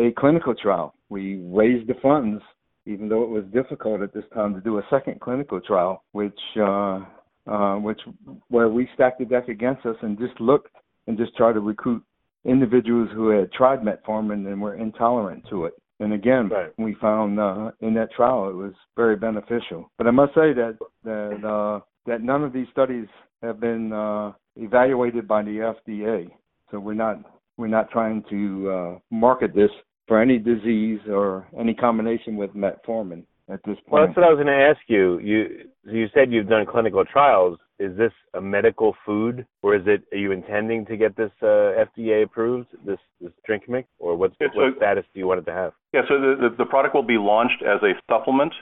a 0.02 0.14
clinical 0.14 0.56
trial. 0.56 0.96
We 1.10 1.44
raised 1.44 1.90
the 1.90 1.96
funds, 2.02 2.42
even 2.86 3.10
though 3.10 3.24
it 3.24 3.30
was 3.30 3.44
difficult 3.54 4.02
at 4.02 4.14
this 4.14 4.24
time 4.34 4.54
to 4.54 4.62
do 4.62 4.78
a 4.78 4.84
second 4.90 5.20
clinical 5.20 5.60
trial, 5.60 6.02
which 6.14 6.40
uh, 6.56 7.02
uh, 7.46 7.76
which 7.76 8.00
where 8.48 8.70
we 8.70 8.88
stacked 8.94 9.20
the 9.20 9.26
deck 9.26 9.50
against 9.50 9.86
us 9.86 9.98
and 10.04 10.18
just 10.18 10.40
looked 10.40 10.74
and 11.08 11.18
just 11.18 11.36
tried 11.36 11.54
to 11.54 11.60
recruit 11.60 12.02
individuals 12.46 13.10
who 13.14 13.32
had 13.32 13.52
tried 13.52 13.80
metformin 13.82 14.48
and 14.48 14.62
were 14.62 14.76
intolerant 14.76 15.44
to 15.50 15.66
it. 15.66 15.74
And 16.00 16.14
again, 16.14 16.50
right. 16.50 16.72
we 16.78 16.96
found 17.02 17.40
uh, 17.40 17.72
in 17.82 17.94
that 17.96 18.12
trial 18.12 18.50
it 18.50 18.56
was 18.56 18.74
very 18.96 19.16
beneficial. 19.16 19.92
But 19.98 20.08
I 20.08 20.12
must 20.12 20.34
say 20.34 20.54
that 20.54 20.78
that 21.04 21.48
uh, 21.48 21.84
that 22.06 22.22
none 22.22 22.44
of 22.44 22.54
these 22.54 22.68
studies 22.72 23.08
have 23.42 23.60
been 23.60 23.92
uh, 23.92 24.34
evaluated 24.56 25.28
by 25.28 25.44
the 25.44 25.74
FDA. 25.88 26.30
So 26.70 26.80
we're 26.80 26.94
not 26.94 27.18
we're 27.58 27.68
not 27.68 27.90
trying 27.90 28.24
to 28.30 28.70
uh, 28.70 29.00
market 29.10 29.56
this 29.56 29.72
for 30.08 30.22
any 30.22 30.38
disease 30.38 31.00
or 31.10 31.48
any 31.60 31.74
combination 31.74 32.38
with 32.38 32.52
metformin 32.52 33.24
at 33.50 33.60
this 33.66 33.76
point. 33.76 33.92
Well, 33.92 34.06
that's 34.06 34.16
what 34.16 34.26
I 34.26 34.30
was 34.30 34.38
going 34.38 34.48
to 34.48 34.54
ask 34.54 34.80
you. 34.88 35.20
You 35.20 35.70
you 35.84 36.08
said 36.14 36.32
you've 36.32 36.50
done 36.50 36.66
clinical 36.70 37.04
trials. 37.06 37.58
Is 37.80 37.96
this 37.96 38.12
a 38.34 38.42
medical 38.42 38.96
food, 39.06 39.46
or 39.62 39.76
is 39.76 39.84
it? 39.86 40.04
Are 40.12 40.18
you 40.18 40.32
intending 40.32 40.86
to 40.88 40.98
get 40.98 41.16
this 41.16 41.32
uh, 41.44 41.86
FDA 41.86 42.24
approved? 42.24 42.68
This 42.86 42.98
this 43.22 43.32
drink 43.46 43.70
mix, 43.70 43.88
or 44.00 44.16
what's 44.16 44.36
what 44.40 44.78
status 44.78 45.06
do 45.14 45.20
you 45.20 45.28
want 45.28 45.42
it 45.42 45.46
to 45.46 45.54
have? 45.54 45.74
Yeah, 45.94 46.02
so 46.10 46.20
the, 46.20 46.50
the, 46.50 46.56
the 46.58 46.66
product 46.66 46.96
will 46.96 47.04
be 47.04 47.18
launched 47.20 47.62
as 47.62 47.82
a 47.84 47.94
supplement, 48.12 48.54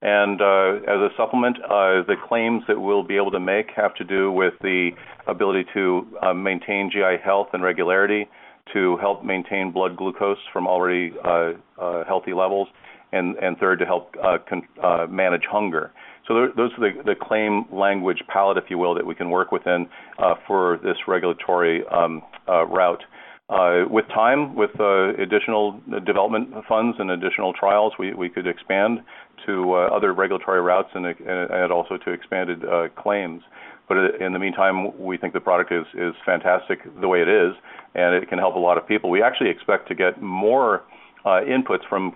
and 0.00 0.40
uh, 0.40 0.76
as 0.88 0.98
a 0.98 1.10
supplement, 1.16 1.58
uh, 1.64 2.02
the 2.08 2.16
claims 2.28 2.62
that 2.66 2.80
we'll 2.80 3.04
be 3.04 3.16
able 3.16 3.30
to 3.30 3.40
make 3.40 3.66
have 3.76 3.94
to 3.96 4.04
do 4.04 4.32
with 4.32 4.54
the 4.62 4.90
ability 5.28 5.64
to 5.74 6.06
uh, 6.22 6.32
maintain 6.32 6.90
GI 6.90 7.22
health 7.22 7.48
and 7.52 7.62
regularity, 7.62 8.26
to 8.72 8.96
help 8.96 9.24
maintain 9.24 9.70
blood 9.70 9.96
glucose 9.96 10.38
from 10.52 10.66
already 10.66 11.12
uh, 11.24 11.52
uh, 11.80 12.04
healthy 12.04 12.32
levels, 12.32 12.68
and, 13.12 13.36
and 13.36 13.58
third, 13.58 13.78
to 13.78 13.84
help 13.84 14.14
uh, 14.22 14.38
con- 14.48 14.66
uh, 14.82 15.06
manage 15.08 15.44
hunger. 15.48 15.92
So 16.28 16.48
those 16.56 16.70
are 16.78 16.92
the, 16.92 17.02
the 17.04 17.14
claim 17.20 17.64
language 17.72 18.22
palette, 18.28 18.56
if 18.56 18.64
you 18.70 18.78
will, 18.78 18.94
that 18.94 19.04
we 19.04 19.14
can 19.14 19.30
work 19.30 19.50
within 19.50 19.88
uh, 20.18 20.34
for 20.46 20.78
this 20.82 20.96
regulatory 21.08 21.84
um, 21.88 22.22
uh, 22.48 22.64
route. 22.66 23.02
Uh, 23.50 23.84
with 23.90 24.06
time, 24.08 24.54
with 24.54 24.70
uh, 24.80 25.12
additional 25.14 25.80
development 26.06 26.48
funds 26.68 26.96
and 27.00 27.10
additional 27.10 27.52
trials, 27.52 27.92
we, 27.98 28.14
we 28.14 28.28
could 28.28 28.46
expand 28.46 29.00
to 29.44 29.74
uh, 29.74 29.88
other 29.94 30.14
regulatory 30.14 30.60
routes 30.60 30.88
and, 30.94 31.04
and 31.04 31.72
also 31.72 31.98
to 31.98 32.12
expanded 32.12 32.64
uh, 32.64 32.88
claims. 32.96 33.42
But 33.88 33.96
in 34.20 34.32
the 34.32 34.38
meantime, 34.38 34.96
we 34.98 35.18
think 35.18 35.34
the 35.34 35.40
product 35.40 35.72
is, 35.72 35.84
is 35.92 36.14
fantastic 36.24 36.78
the 37.00 37.08
way 37.08 37.20
it 37.20 37.28
is, 37.28 37.52
and 37.94 38.14
it 38.14 38.28
can 38.28 38.38
help 38.38 38.54
a 38.54 38.60
lot 38.60 38.78
of 38.78 38.86
people. 38.86 39.10
We 39.10 39.22
actually 39.22 39.50
expect 39.50 39.88
to 39.88 39.94
get 39.94 40.22
more 40.22 40.84
inputs 41.26 41.86
from 41.88 42.14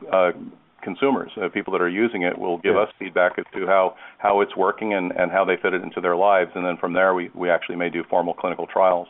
consumers. 0.87 1.33
Uh, 1.37 1.49
people 1.49 1.72
that 1.72 1.83
are 1.83 1.88
using 2.05 2.22
it 2.22 2.38
will 2.38 2.59
give 2.59 2.77
yeah. 2.77 2.83
us 2.83 2.88
feedback 2.99 3.33
as 3.38 3.44
to 3.53 3.66
how, 3.66 3.96
how 4.18 4.40
it's 4.40 4.57
working 4.57 4.94
and, 4.94 5.11
and 5.20 5.33
how 5.33 5.44
they 5.44 5.57
fit 5.61 5.75
it 5.75 5.83
into 5.83 6.01
their 6.01 6.16
lives. 6.16 6.53
And 6.55 6.64
then 6.64 6.77
from 6.79 6.92
there, 6.94 7.12
we, 7.12 7.29
we 7.35 7.51
actually 7.51 7.77
may 7.77 7.90
do 7.90 8.05
formal 8.09 8.35
clinical 8.35 8.66
trials. 8.66 9.09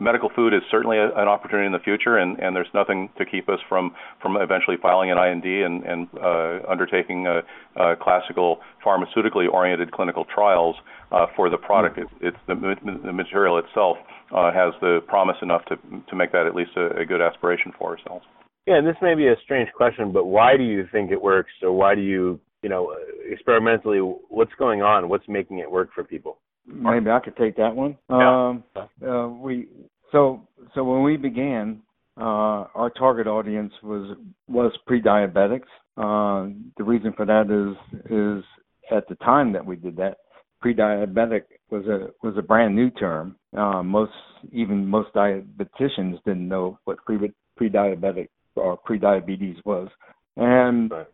Medical 0.00 0.30
food 0.34 0.54
is 0.54 0.62
certainly 0.70 0.96
a, 0.96 1.08
an 1.16 1.28
opportunity 1.28 1.66
in 1.66 1.72
the 1.72 1.84
future, 1.90 2.16
and, 2.16 2.38
and 2.38 2.56
there's 2.56 2.72
nothing 2.72 3.10
to 3.18 3.26
keep 3.26 3.50
us 3.50 3.60
from, 3.68 3.92
from 4.22 4.38
eventually 4.38 4.78
filing 4.80 5.10
an 5.10 5.18
IND 5.18 5.44
and, 5.44 5.84
and 5.84 6.08
uh, 6.16 6.60
undertaking 6.66 7.26
a, 7.26 7.42
a 7.76 7.96
classical 7.96 8.60
pharmaceutically 8.84 9.46
oriented 9.52 9.92
clinical 9.92 10.24
trials 10.24 10.76
uh, 11.12 11.26
for 11.36 11.50
the 11.50 11.58
product. 11.58 11.98
Mm. 11.98 12.02
It, 12.02 12.08
it's 12.28 12.42
the, 12.46 12.54
the 13.04 13.12
material 13.12 13.58
itself 13.58 13.98
uh, 14.32 14.50
has 14.52 14.72
the 14.80 15.00
promise 15.06 15.36
enough 15.42 15.64
to, 15.66 15.76
to 16.08 16.16
make 16.16 16.32
that 16.32 16.46
at 16.46 16.54
least 16.54 16.70
a, 16.76 16.96
a 17.00 17.04
good 17.04 17.20
aspiration 17.20 17.72
for 17.78 17.90
ourselves. 17.90 18.24
Yeah, 18.66 18.76
and 18.76 18.86
this 18.86 18.96
may 19.02 19.14
be 19.14 19.28
a 19.28 19.36
strange 19.42 19.68
question, 19.76 20.12
but 20.12 20.26
why 20.26 20.56
do 20.56 20.62
you 20.62 20.86
think 20.92 21.10
it 21.10 21.20
works, 21.20 21.52
or 21.62 21.72
why 21.72 21.94
do 21.94 22.02
you, 22.02 22.38
you 22.62 22.68
know, 22.68 22.94
experimentally, 23.28 23.98
what's 23.98 24.52
going 24.58 24.82
on? 24.82 25.08
What's 25.08 25.26
making 25.28 25.58
it 25.58 25.70
work 25.70 25.90
for 25.94 26.04
people? 26.04 26.38
Maybe 26.66 27.10
I 27.10 27.20
could 27.20 27.36
take 27.36 27.56
that 27.56 27.74
one. 27.74 27.96
Yeah. 28.08 28.48
Um, 28.48 28.64
uh, 29.06 29.28
we 29.28 29.68
so 30.12 30.46
so 30.74 30.84
when 30.84 31.02
we 31.02 31.16
began, 31.16 31.80
uh, 32.16 32.66
our 32.74 32.90
target 32.96 33.26
audience 33.26 33.72
was 33.82 34.16
was 34.48 34.72
pre-diabetics. 34.86 35.70
Uh, 35.96 36.52
the 36.76 36.84
reason 36.84 37.12
for 37.16 37.26
that 37.26 37.46
is 37.50 37.76
is 38.10 38.44
at 38.90 39.08
the 39.08 39.14
time 39.16 39.52
that 39.52 39.64
we 39.64 39.76
did 39.76 39.96
that, 39.96 40.18
pre-diabetic 40.60 41.42
was 41.70 41.86
a 41.86 42.08
was 42.22 42.36
a 42.36 42.42
brand 42.42 42.74
new 42.76 42.90
term. 42.90 43.36
Uh, 43.56 43.82
most 43.82 44.12
even 44.52 44.86
most 44.86 45.12
diabeticians 45.14 46.22
didn't 46.24 46.46
know 46.46 46.78
what 46.84 46.98
pre 47.04 47.32
pre-diabetic 47.56 48.28
or 48.60 48.76
pre-diabetes 48.76 49.56
was. 49.64 49.88
And 50.36 50.90
right. 50.90 51.06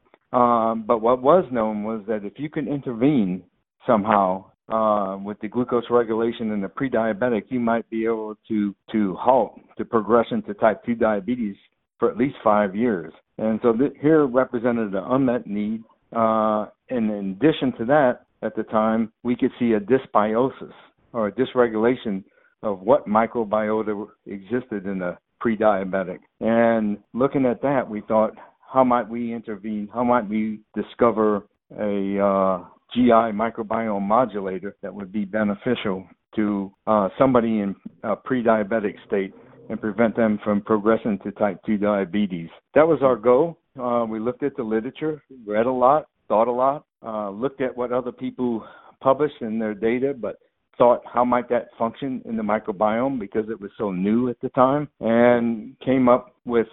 um, 0.70 0.84
but 0.86 0.98
what 1.00 1.22
was 1.22 1.44
known 1.50 1.84
was 1.84 2.02
that 2.08 2.24
if 2.24 2.34
you 2.36 2.50
can 2.50 2.68
intervene 2.68 3.42
somehow 3.86 4.46
uh, 4.68 5.16
with 5.22 5.38
the 5.40 5.48
glucose 5.48 5.84
regulation 5.90 6.50
in 6.50 6.60
the 6.60 6.68
pre-diabetic, 6.68 7.44
you 7.48 7.60
might 7.60 7.88
be 7.88 8.04
able 8.04 8.36
to 8.48 8.74
to 8.92 9.14
halt 9.14 9.60
the 9.78 9.84
progression 9.84 10.42
to 10.42 10.54
type 10.54 10.84
2 10.84 10.94
diabetes 10.96 11.56
for 11.98 12.10
at 12.10 12.16
least 12.16 12.36
five 12.42 12.74
years. 12.74 13.12
And 13.38 13.60
so 13.62 13.72
th- 13.72 13.92
here 14.00 14.26
represented 14.26 14.94
an 14.94 15.04
unmet 15.08 15.46
need. 15.46 15.82
Uh, 16.14 16.66
and 16.90 17.10
in 17.10 17.36
addition 17.40 17.72
to 17.78 17.84
that, 17.86 18.26
at 18.42 18.54
the 18.54 18.62
time, 18.64 19.12
we 19.22 19.34
could 19.36 19.50
see 19.58 19.72
a 19.72 19.80
dysbiosis 19.80 20.72
or 21.12 21.28
a 21.28 21.32
dysregulation 21.32 22.22
of 22.62 22.80
what 22.80 23.06
microbiota 23.06 24.06
existed 24.26 24.86
in 24.86 24.98
the 24.98 25.16
pre-diabetic. 25.46 26.18
And 26.40 26.98
looking 27.14 27.46
at 27.46 27.62
that, 27.62 27.88
we 27.88 28.00
thought, 28.00 28.32
how 28.72 28.82
might 28.82 29.08
we 29.08 29.32
intervene? 29.32 29.88
How 29.94 30.02
might 30.02 30.28
we 30.28 30.58
discover 30.74 31.46
a 31.78 32.18
uh, 32.18 32.64
GI 32.92 33.30
microbiome 33.32 34.02
modulator 34.02 34.74
that 34.82 34.92
would 34.92 35.12
be 35.12 35.24
beneficial 35.24 36.04
to 36.34 36.72
uh, 36.88 37.10
somebody 37.16 37.60
in 37.60 37.76
a 38.02 38.16
pre-diabetic 38.16 38.94
state 39.06 39.32
and 39.70 39.80
prevent 39.80 40.16
them 40.16 40.40
from 40.42 40.62
progressing 40.62 41.16
to 41.22 41.30
type 41.30 41.60
2 41.64 41.76
diabetes. 41.76 42.48
That 42.74 42.88
was 42.88 42.98
our 43.02 43.14
goal. 43.14 43.56
uh, 43.80 44.04
we 44.04 44.18
looked 44.18 44.42
at 44.42 44.56
the 44.56 44.64
literature, 44.64 45.22
read 45.46 45.66
a 45.66 45.70
lot, 45.70 46.06
thought 46.26 46.48
a 46.48 46.52
lot, 46.52 46.86
uh, 47.06 47.30
looked 47.30 47.60
at 47.60 47.76
what 47.76 47.92
other 47.92 48.10
people 48.10 48.66
published 49.00 49.40
in 49.42 49.60
their 49.60 49.74
data, 49.74 50.12
but 50.12 50.38
thought 50.78 51.02
how 51.12 51.24
might 51.24 51.48
that 51.48 51.68
function 51.78 52.22
in 52.24 52.36
the 52.36 52.42
microbiome 52.42 53.18
because 53.18 53.48
it 53.48 53.60
was 53.60 53.70
so 53.78 53.90
new 53.90 54.28
at 54.28 54.40
the 54.40 54.48
time, 54.50 54.88
and 55.00 55.78
came 55.80 56.08
up 56.08 56.34
with 56.44 56.68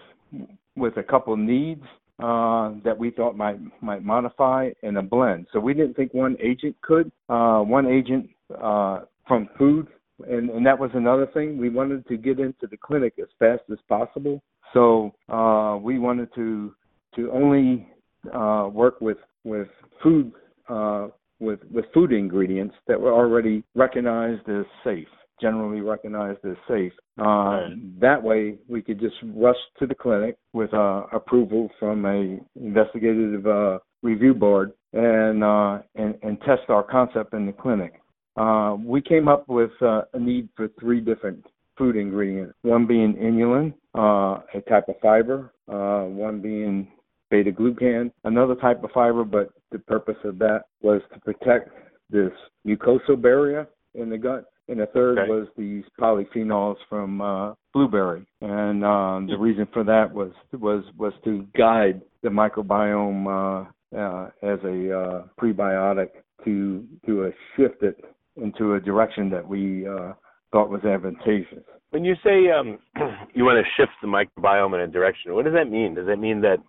with 0.76 0.98
a 0.98 1.04
couple 1.04 1.36
needs 1.38 1.84
uh, 2.20 2.72
that 2.84 2.98
we 2.98 3.12
thought 3.12 3.36
might 3.36 3.60
might 3.82 4.04
modify 4.04 4.70
in 4.82 4.98
a 4.98 5.02
blend. 5.02 5.48
So 5.52 5.60
we 5.60 5.74
didn't 5.74 5.96
think 5.96 6.14
one 6.14 6.38
agent 6.42 6.76
could. 6.82 7.12
Uh, 7.30 7.62
one 7.62 7.88
agent 7.88 8.30
uh, 8.62 9.02
from 9.28 9.50
food, 9.58 9.88
and, 10.28 10.50
and 10.50 10.66
that 10.66 10.78
was 10.78 10.92
another 10.94 11.28
thing. 11.34 11.58
We 11.58 11.70
wanted 11.70 12.08
to 12.08 12.18
get 12.18 12.40
into 12.40 12.68
the 12.70 12.78
clinic 12.78 13.14
as 13.20 13.30
fast 13.40 13.64
as 13.72 13.80
possible. 13.88 14.42
So 14.74 15.14
uh, 15.30 15.78
we 15.82 16.00
wanted 16.00 16.30
to 16.36 16.74
to 17.16 17.32
only 17.32 17.88
uh, 18.34 18.70
work 18.72 19.02
with 19.02 19.18
with 19.44 19.68
food 20.02 20.32
uh, 20.70 21.08
with 21.44 21.60
with 21.72 21.86
food 21.94 22.12
ingredients 22.12 22.76
that 22.88 23.00
were 23.00 23.14
already 23.14 23.64
recognized 23.76 24.48
as 24.50 24.66
safe, 24.84 25.08
generally 25.42 25.82
recognized 25.82 26.40
as 26.46 26.56
safe. 26.68 26.94
Uh, 27.20 27.24
right. 27.24 28.00
That 28.00 28.22
way, 28.24 28.58
we 28.68 28.82
could 28.82 29.00
just 29.00 29.16
rush 29.36 29.58
to 29.80 29.86
the 29.86 29.96
clinic 29.96 30.38
with 30.54 30.74
uh, 30.74 31.04
approval 31.12 31.70
from 31.80 32.06
a 32.06 32.40
investigative 32.56 33.46
uh, 33.46 33.80
review 34.02 34.34
board 34.34 34.74
and, 34.94 35.44
uh, 35.44 35.80
and 35.96 36.16
and 36.24 36.40
test 36.42 36.70
our 36.70 36.84
concept 36.84 37.34
in 37.34 37.46
the 37.46 37.54
clinic. 37.54 37.94
Uh, 38.36 38.76
we 38.84 39.02
came 39.02 39.28
up 39.28 39.48
with 39.48 39.72
uh, 39.82 40.02
a 40.14 40.20
need 40.20 40.50
for 40.56 40.68
three 40.80 41.00
different 41.00 41.46
food 41.78 41.96
ingredients. 41.96 42.54
One 42.64 42.88
being 42.88 43.14
inulin, 43.14 43.74
a 43.96 44.62
type 44.70 44.90
of 44.90 44.96
fiber. 45.02 45.54
one 45.68 46.42
being 46.42 46.88
beta 47.34 47.52
glucan, 47.52 48.12
another 48.26 48.54
type 48.54 48.84
of 48.84 48.92
fiber, 48.92 49.24
but 49.24 49.50
the 49.72 49.80
purpose 49.80 50.18
of 50.24 50.38
that 50.38 50.66
was 50.84 51.02
to 51.12 51.20
protect 51.22 51.70
this 52.12 52.32
mucosal 52.68 53.20
barrier 53.20 53.68
in 53.96 54.12
the 54.12 54.18
gut. 54.20 54.46
And 54.68 54.80
the 54.80 54.86
third 54.94 55.18
okay. 55.18 55.30
was 55.30 55.48
these 55.58 55.84
polyphenols 56.00 56.76
from 56.88 57.22
uh, 57.22 57.54
blueberry, 57.74 58.26
and 58.40 58.86
um, 58.86 59.28
the 59.28 59.38
reason 59.38 59.68
for 59.74 59.84
that 59.84 60.14
was 60.14 60.32
was 60.54 60.86
was 60.98 61.12
to 61.26 61.46
guide 61.58 62.02
the 62.22 62.30
microbiome 62.30 63.28
uh, 63.28 63.98
uh, 64.00 64.30
as 64.42 64.60
a 64.64 64.98
uh, 64.98 65.24
prebiotic 65.38 66.12
to 66.46 66.86
to 67.06 67.26
a 67.26 67.32
shift 67.58 67.84
it 67.84 68.06
into 68.42 68.76
a 68.76 68.80
direction 68.80 69.30
that 69.32 69.46
we 69.46 69.86
uh, 69.86 70.14
thought 70.54 70.70
was 70.70 70.86
advantageous. 70.86 71.66
When 71.90 72.06
you 72.06 72.16
say 72.24 72.50
um, 72.50 72.80
you 73.34 73.44
want 73.44 73.64
to 73.64 73.70
shift 73.76 73.92
the 74.02 74.08
microbiome 74.08 74.76
in 74.76 74.80
a 74.80 74.88
direction, 74.88 75.34
what 75.36 75.44
does 75.44 75.54
that 75.56 75.70
mean? 75.70 75.94
Does 75.94 76.08
that 76.08 76.20
mean 76.20 76.40
that 76.40 76.60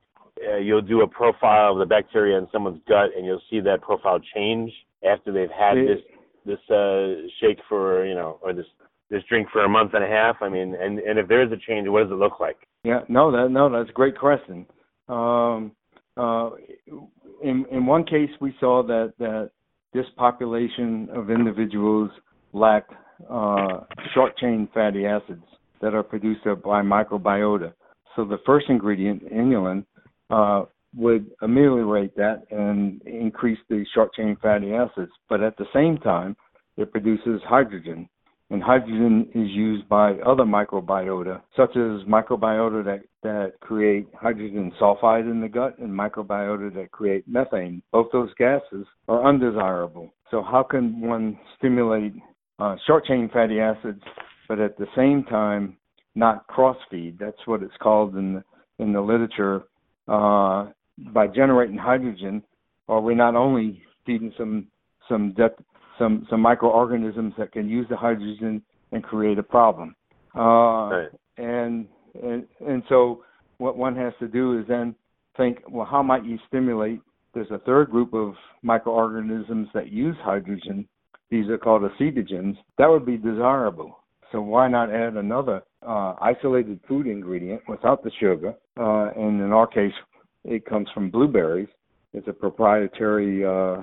uh, 0.43 0.57
you'll 0.57 0.83
do 0.83 1.03
a 1.03 1.07
profile 1.07 1.73
of 1.73 1.79
the 1.79 1.87
bacteria 1.87 2.39
in 2.39 2.49
someone's 2.53 2.81
gut, 2.89 3.11
and 3.17 3.25
you'll 3.25 3.43
see 3.51 3.61
that 3.61 3.83
profile 3.83 4.21
change 4.35 4.73
after 5.05 5.33
they've 5.33 5.51
had 5.51 5.77
this 5.77 6.01
this 6.45 6.59
uh, 6.71 7.27
shake 7.41 7.59
for 7.69 8.05
you 8.07 8.15
know 8.15 8.39
or 8.43 8.53
this 8.53 8.67
this 9.11 9.23
drink 9.29 9.49
for 9.53 9.65
a 9.65 9.69
month 9.69 9.93
and 9.95 10.05
a 10.05 10.09
half. 10.09 10.37
I 10.41 10.49
mean, 10.49 10.75
and 10.75 10.99
and 10.99 11.19
if 11.19 11.29
there 11.29 11.43
is 11.43 11.53
a 11.53 11.57
change, 11.57 11.89
what 11.89 12.03
does 12.03 12.13
it 12.13 12.17
look 12.17 12.41
like? 12.41 12.57
Yeah, 12.83 13.01
no, 13.09 13.31
that 13.31 13.51
no, 13.51 13.71
that's 13.71 13.91
a 13.91 13.93
great 13.93 14.19
question. 14.19 14.67
Um, 15.09 15.73
uh, 16.17 16.51
in 17.43 17.65
in 17.71 17.87
one 17.87 18.05
case, 18.05 18.31
we 18.41 18.55
saw 18.61 18.83
that 18.83 19.15
that 19.19 19.51
this 19.93 20.07
population 20.17 21.09
of 21.15 21.31
individuals 21.31 22.11
lacked 22.53 22.93
uh, 23.31 23.81
short 24.15 24.37
chain 24.39 24.69
fatty 24.75 25.07
acids 25.07 25.45
that 25.81 25.95
are 25.95 26.03
produced 26.03 26.45
by 26.45 26.83
microbiota. 26.83 27.73
So 28.17 28.25
the 28.25 28.39
first 28.47 28.67
ingredient, 28.69 29.31
inulin, 29.33 29.85
uh, 30.35 30.65
would 30.97 31.31
ameliorate 31.43 32.17
that 32.17 32.43
and 32.51 33.01
increase 33.03 33.59
the 33.69 33.85
short 33.95 34.13
chain 34.15 34.37
fatty 34.41 34.73
acids. 34.73 35.13
But 35.29 35.43
at 35.43 35.57
the 35.57 35.67
same 35.73 35.99
time, 35.99 36.37
it 36.77 36.93
produces 36.93 37.41
hydrogen. 37.49 38.09
And 38.51 38.63
hydrogen 38.63 39.29
is 39.35 39.49
used 39.51 39.89
by 39.89 40.13
other 40.27 40.45
microbiota, 40.45 41.41
such 41.57 41.71
as 41.71 42.07
microbiota 42.07 42.85
that, 42.85 43.03
that 43.23 43.55
create 43.61 44.07
hydrogen 44.15 44.71
sulfide 44.81 45.31
in 45.31 45.41
the 45.41 45.49
gut 45.49 45.79
and 45.79 45.91
microbiota 45.91 46.73
that 46.75 46.91
create 46.91 47.27
methane. 47.27 47.83
Both 47.91 48.09
those 48.13 48.31
gases 48.39 48.87
are 49.09 49.27
undesirable. 49.27 50.13
So, 50.31 50.43
how 50.43 50.63
can 50.63 51.01
one 51.01 51.39
stimulate 51.57 52.13
uh, 52.59 52.77
short 52.87 53.07
chain 53.07 53.31
fatty 53.33 53.61
acids, 53.61 54.03
but 54.49 54.61
at 54.61 54.77
the 54.79 54.87
same 54.95 55.25
time 55.25 55.77
not 56.15 56.47
cross 56.47 56.77
feed? 56.91 57.19
That's 57.19 57.47
what 57.47 57.63
it's 57.63 57.77
called 57.81 58.15
in 58.17 58.35
the, 58.35 58.45
in 58.79 58.93
the 58.93 59.01
literature 59.01 59.65
uh, 60.09 60.67
by 61.13 61.27
generating 61.27 61.77
hydrogen, 61.77 62.43
or 62.87 63.01
we're 63.01 63.15
not 63.15 63.35
only 63.35 63.83
feeding 64.07 64.33
some 64.37 64.67
some 65.09 65.35
some 65.99 66.27
some 66.31 66.41
microorganisms 66.41 67.35
that 67.39 67.53
can 67.53 67.69
use 67.69 67.87
the 67.89 67.97
hydrogen 67.97 68.63
and 68.93 69.03
create 69.03 69.39
a 69.39 69.43
problem. 69.43 69.95
Uh, 70.35 70.41
right. 70.41 71.09
And 71.37 71.87
and 72.23 72.47
and 72.67 72.83
so 72.89 73.25
what 73.59 73.77
one 73.77 73.97
has 73.97 74.13
to 74.21 74.29
do 74.29 74.59
is 74.59 74.67
then 74.69 74.95
think, 75.37 75.59
well, 75.69 75.87
how 75.87 76.03
might 76.03 76.25
you 76.25 76.39
stimulate? 76.49 77.01
There's 77.35 77.51
a 77.51 77.59
third 77.59 77.91
group 77.91 78.15
of 78.15 78.35
microorganisms 78.63 79.69
that 79.75 79.91
use 79.91 80.17
hydrogen. 80.23 80.87
These 81.31 81.49
are 81.49 81.59
called 81.59 81.83
acetogens. 81.83 82.57
That 82.79 82.89
would 82.89 83.05
be 83.05 83.17
desirable. 83.17 83.99
So 84.31 84.41
why 84.41 84.69
not 84.69 84.93
add 84.93 85.15
another 85.15 85.63
uh, 85.87 86.15
isolated 86.21 86.81
food 86.89 87.07
ingredient 87.07 87.63
without 87.69 88.03
the 88.05 88.11
sugar? 88.21 88.55
Uh, 88.79 89.11
and 89.17 89.41
in 89.41 89.53
our 89.53 89.67
case, 89.67 89.93
it 90.45 90.65
comes 90.67 90.89
from 90.93 91.11
blueberries. 91.11 91.69
It's 92.13 92.29
a 92.29 92.33
proprietary 92.33 93.45
uh, 93.45 93.83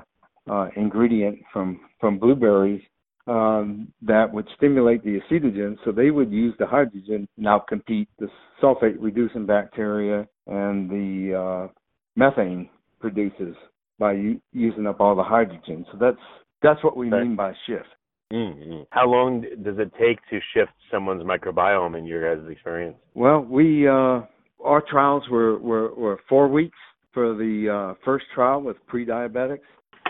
uh, 0.49 0.67
ingredient 0.75 1.39
from 1.51 1.79
from 1.99 2.17
blueberries 2.17 2.81
um, 3.27 3.87
that 4.01 4.31
would 4.31 4.47
stimulate 4.57 5.03
the 5.03 5.19
acetogens, 5.19 5.77
so 5.85 5.91
they 5.91 6.11
would 6.11 6.31
use 6.31 6.53
the 6.59 6.65
hydrogen 6.65 7.27
now 7.37 7.59
compete 7.59 8.09
the 8.19 8.27
sulfate 8.61 8.95
reducing 8.99 9.45
bacteria 9.45 10.27
and 10.47 10.89
the 10.89 11.35
uh, 11.35 11.67
methane 12.15 12.69
produces 12.99 13.55
by 13.99 14.13
u- 14.13 14.41
using 14.51 14.87
up 14.87 14.99
all 14.99 15.15
the 15.15 15.23
hydrogen. 15.23 15.85
So 15.91 15.97
that's 15.99 16.17
that's 16.61 16.83
what 16.83 16.97
we 16.97 17.09
mean 17.09 17.35
by 17.35 17.53
shift. 17.67 17.87
Mm-hmm. 18.31 18.83
How 18.91 19.07
long 19.07 19.41
does 19.41 19.77
it 19.77 19.91
take 19.99 20.17
to 20.29 20.39
shift 20.53 20.71
someone's 20.89 21.23
microbiome 21.23 21.97
in 21.97 22.05
your 22.05 22.35
guys' 22.35 22.49
experience? 22.49 22.95
Well, 23.13 23.41
we 23.41 23.87
uh, 23.87 24.21
our 24.63 24.81
trials 24.81 25.23
were, 25.29 25.57
were, 25.59 25.93
were 25.93 26.19
four 26.27 26.47
weeks 26.47 26.77
for 27.13 27.33
the 27.33 27.93
uh, 27.93 27.99
first 28.05 28.25
trial 28.33 28.61
with 28.61 28.77
pre-diabetics, 28.87 29.59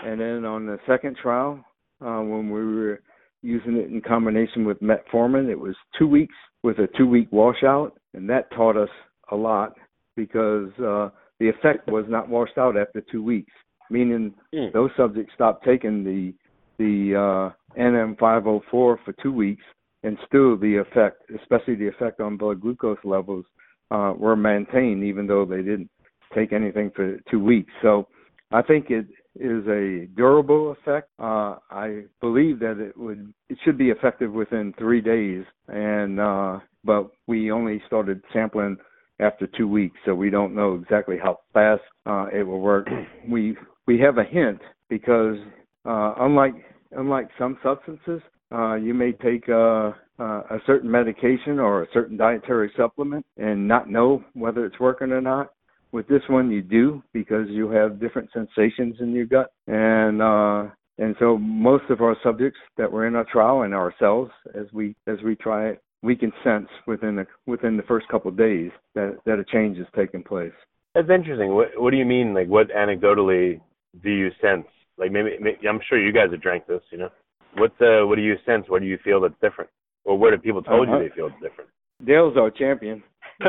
and 0.04 0.20
then 0.20 0.44
on 0.44 0.66
the 0.66 0.78
second 0.86 1.16
trial, 1.20 1.64
uh, 2.00 2.20
when 2.20 2.50
we 2.50 2.64
were 2.64 3.00
using 3.42 3.76
it 3.76 3.90
in 3.90 4.00
combination 4.00 4.64
with 4.64 4.80
metformin, 4.80 5.50
it 5.50 5.58
was 5.58 5.74
two 5.98 6.06
weeks 6.06 6.34
with 6.62 6.78
a 6.78 6.88
two-week 6.96 7.28
washout, 7.32 7.98
and 8.14 8.28
that 8.28 8.50
taught 8.52 8.76
us 8.76 8.88
a 9.30 9.36
lot 9.36 9.74
because 10.16 10.70
uh, 10.78 11.08
the 11.40 11.48
effect 11.48 11.88
was 11.88 12.04
not 12.08 12.28
washed 12.28 12.58
out 12.58 12.76
after 12.76 13.02
two 13.10 13.22
weeks, 13.22 13.52
meaning 13.90 14.32
mm. 14.54 14.72
those 14.72 14.90
subjects 14.96 15.32
stopped 15.34 15.64
taking 15.64 16.04
the 16.04 16.32
the 16.78 17.14
uh, 17.14 17.80
NM504 17.80 18.62
for 18.70 18.98
two 19.22 19.32
weeks, 19.32 19.62
and 20.02 20.16
still 20.26 20.56
the 20.56 20.76
effect, 20.76 21.22
especially 21.40 21.74
the 21.74 21.86
effect 21.86 22.20
on 22.20 22.36
blood 22.36 22.60
glucose 22.60 22.98
levels, 23.04 23.44
uh, 23.92 24.14
were 24.16 24.36
maintained 24.36 25.04
even 25.04 25.26
though 25.26 25.44
they 25.44 25.58
didn't 25.58 25.90
take 26.34 26.52
anything 26.52 26.90
for 26.94 27.18
two 27.30 27.42
weeks. 27.42 27.70
So 27.82 28.08
I 28.50 28.62
think 28.62 28.86
it 28.90 29.06
is 29.34 29.66
a 29.66 30.06
durable 30.16 30.72
effect. 30.72 31.08
Uh, 31.18 31.56
I 31.70 32.04
believe 32.20 32.58
that 32.60 32.78
it 32.78 32.96
would 32.96 33.32
it 33.48 33.58
should 33.64 33.78
be 33.78 33.90
effective 33.90 34.32
within 34.32 34.74
three 34.78 35.00
days, 35.00 35.44
and 35.68 36.20
uh, 36.20 36.58
but 36.84 37.10
we 37.26 37.50
only 37.50 37.82
started 37.86 38.22
sampling 38.32 38.76
after 39.20 39.46
two 39.46 39.68
weeks, 39.68 39.96
so 40.04 40.14
we 40.14 40.30
don't 40.30 40.54
know 40.54 40.74
exactly 40.74 41.16
how 41.22 41.38
fast 41.52 41.82
uh, 42.06 42.26
it 42.32 42.42
will 42.42 42.60
work. 42.60 42.88
We 43.28 43.56
we 43.86 43.98
have 44.00 44.18
a 44.18 44.24
hint 44.24 44.60
because 44.88 45.36
uh, 45.84 46.14
unlike 46.20 46.54
unlike 46.92 47.28
some 47.38 47.56
substances, 47.62 48.20
uh, 48.52 48.74
you 48.74 48.94
may 48.94 49.12
take 49.12 49.48
uh, 49.48 49.92
uh, 50.18 50.42
a 50.50 50.58
certain 50.66 50.90
medication 50.90 51.58
or 51.58 51.82
a 51.82 51.86
certain 51.92 52.16
dietary 52.16 52.70
supplement 52.76 53.24
and 53.36 53.66
not 53.66 53.88
know 53.88 54.22
whether 54.34 54.64
it's 54.64 54.78
working 54.78 55.10
or 55.10 55.20
not. 55.20 55.52
With 55.92 56.08
this 56.08 56.22
one, 56.28 56.50
you 56.50 56.62
do 56.62 57.02
because 57.12 57.48
you 57.48 57.70
have 57.70 58.00
different 58.00 58.30
sensations 58.32 58.96
in 59.00 59.12
your 59.12 59.26
gut, 59.26 59.52
and 59.66 60.22
uh, 60.22 60.72
and 60.98 61.14
so 61.18 61.36
most 61.36 61.84
of 61.90 62.00
our 62.00 62.16
subjects 62.22 62.58
that 62.78 62.90
were 62.90 63.06
in 63.06 63.14
our 63.14 63.26
trial 63.30 63.62
and 63.62 63.74
ourselves, 63.74 64.30
as 64.54 64.66
we 64.72 64.96
as 65.06 65.18
we 65.22 65.36
try 65.36 65.68
it, 65.68 65.82
we 66.02 66.16
can 66.16 66.32
sense 66.42 66.68
within 66.86 67.16
the 67.16 67.26
within 67.46 67.76
the 67.76 67.82
first 67.82 68.08
couple 68.08 68.30
of 68.30 68.38
days 68.38 68.70
that 68.94 69.18
that 69.26 69.38
a 69.38 69.44
change 69.44 69.76
is 69.76 69.86
taking 69.94 70.22
place. 70.22 70.52
That's 70.94 71.10
interesting. 71.10 71.54
What 71.54 71.68
what 71.76 71.90
do 71.90 71.98
you 71.98 72.06
mean? 72.06 72.32
Like, 72.32 72.48
what 72.48 72.70
anecdotally 72.70 73.60
do 74.02 74.10
you 74.10 74.30
sense? 74.40 74.66
Like, 74.98 75.10
maybe, 75.10 75.36
maybe 75.40 75.68
I'm 75.68 75.80
sure 75.88 76.02
you 76.02 76.12
guys 76.12 76.30
have 76.30 76.40
drank 76.42 76.66
this, 76.66 76.82
you 76.90 76.98
know. 76.98 77.08
What 77.56 77.72
uh, 77.80 78.06
what 78.06 78.16
do 78.16 78.22
you 78.22 78.36
sense? 78.46 78.66
What 78.68 78.80
do 78.80 78.86
you 78.86 78.98
feel 79.04 79.20
that's 79.20 79.34
different? 79.42 79.70
Or 80.04 80.18
what 80.18 80.32
have 80.32 80.42
people 80.42 80.62
told 80.62 80.88
uh-huh. 80.88 80.98
you 80.98 81.08
they 81.08 81.14
feel 81.14 81.28
different? 81.40 81.70
Dale's 82.04 82.36
our 82.36 82.50
champion. 82.50 83.02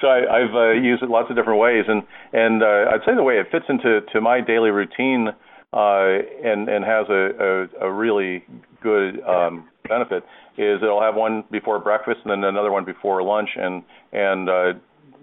so 0.00 0.06
I, 0.06 0.42
I've 0.42 0.54
uh, 0.54 0.70
used 0.72 1.02
it 1.02 1.10
lots 1.10 1.30
of 1.30 1.36
different 1.36 1.60
ways, 1.60 1.84
and 1.88 2.02
and 2.32 2.62
uh, 2.62 2.90
I'd 2.92 3.00
say 3.06 3.14
the 3.14 3.22
way 3.22 3.34
it 3.34 3.46
fits 3.50 3.66
into 3.68 4.00
to 4.12 4.20
my 4.20 4.40
daily 4.40 4.70
routine 4.70 5.28
uh, 5.72 6.18
and 6.44 6.68
and 6.68 6.84
has 6.84 7.06
a, 7.08 7.68
a, 7.82 7.88
a 7.88 7.92
really 7.92 8.44
good 8.82 9.20
um, 9.26 9.68
benefit 9.88 10.24
is 10.56 10.80
it'll 10.82 11.02
have 11.02 11.14
one 11.14 11.44
before 11.50 11.78
breakfast 11.78 12.20
and 12.24 12.30
then 12.30 12.44
another 12.44 12.72
one 12.72 12.84
before 12.84 13.22
lunch 13.22 13.50
and 13.56 13.82
and 14.12 14.48
uh, 14.48 14.72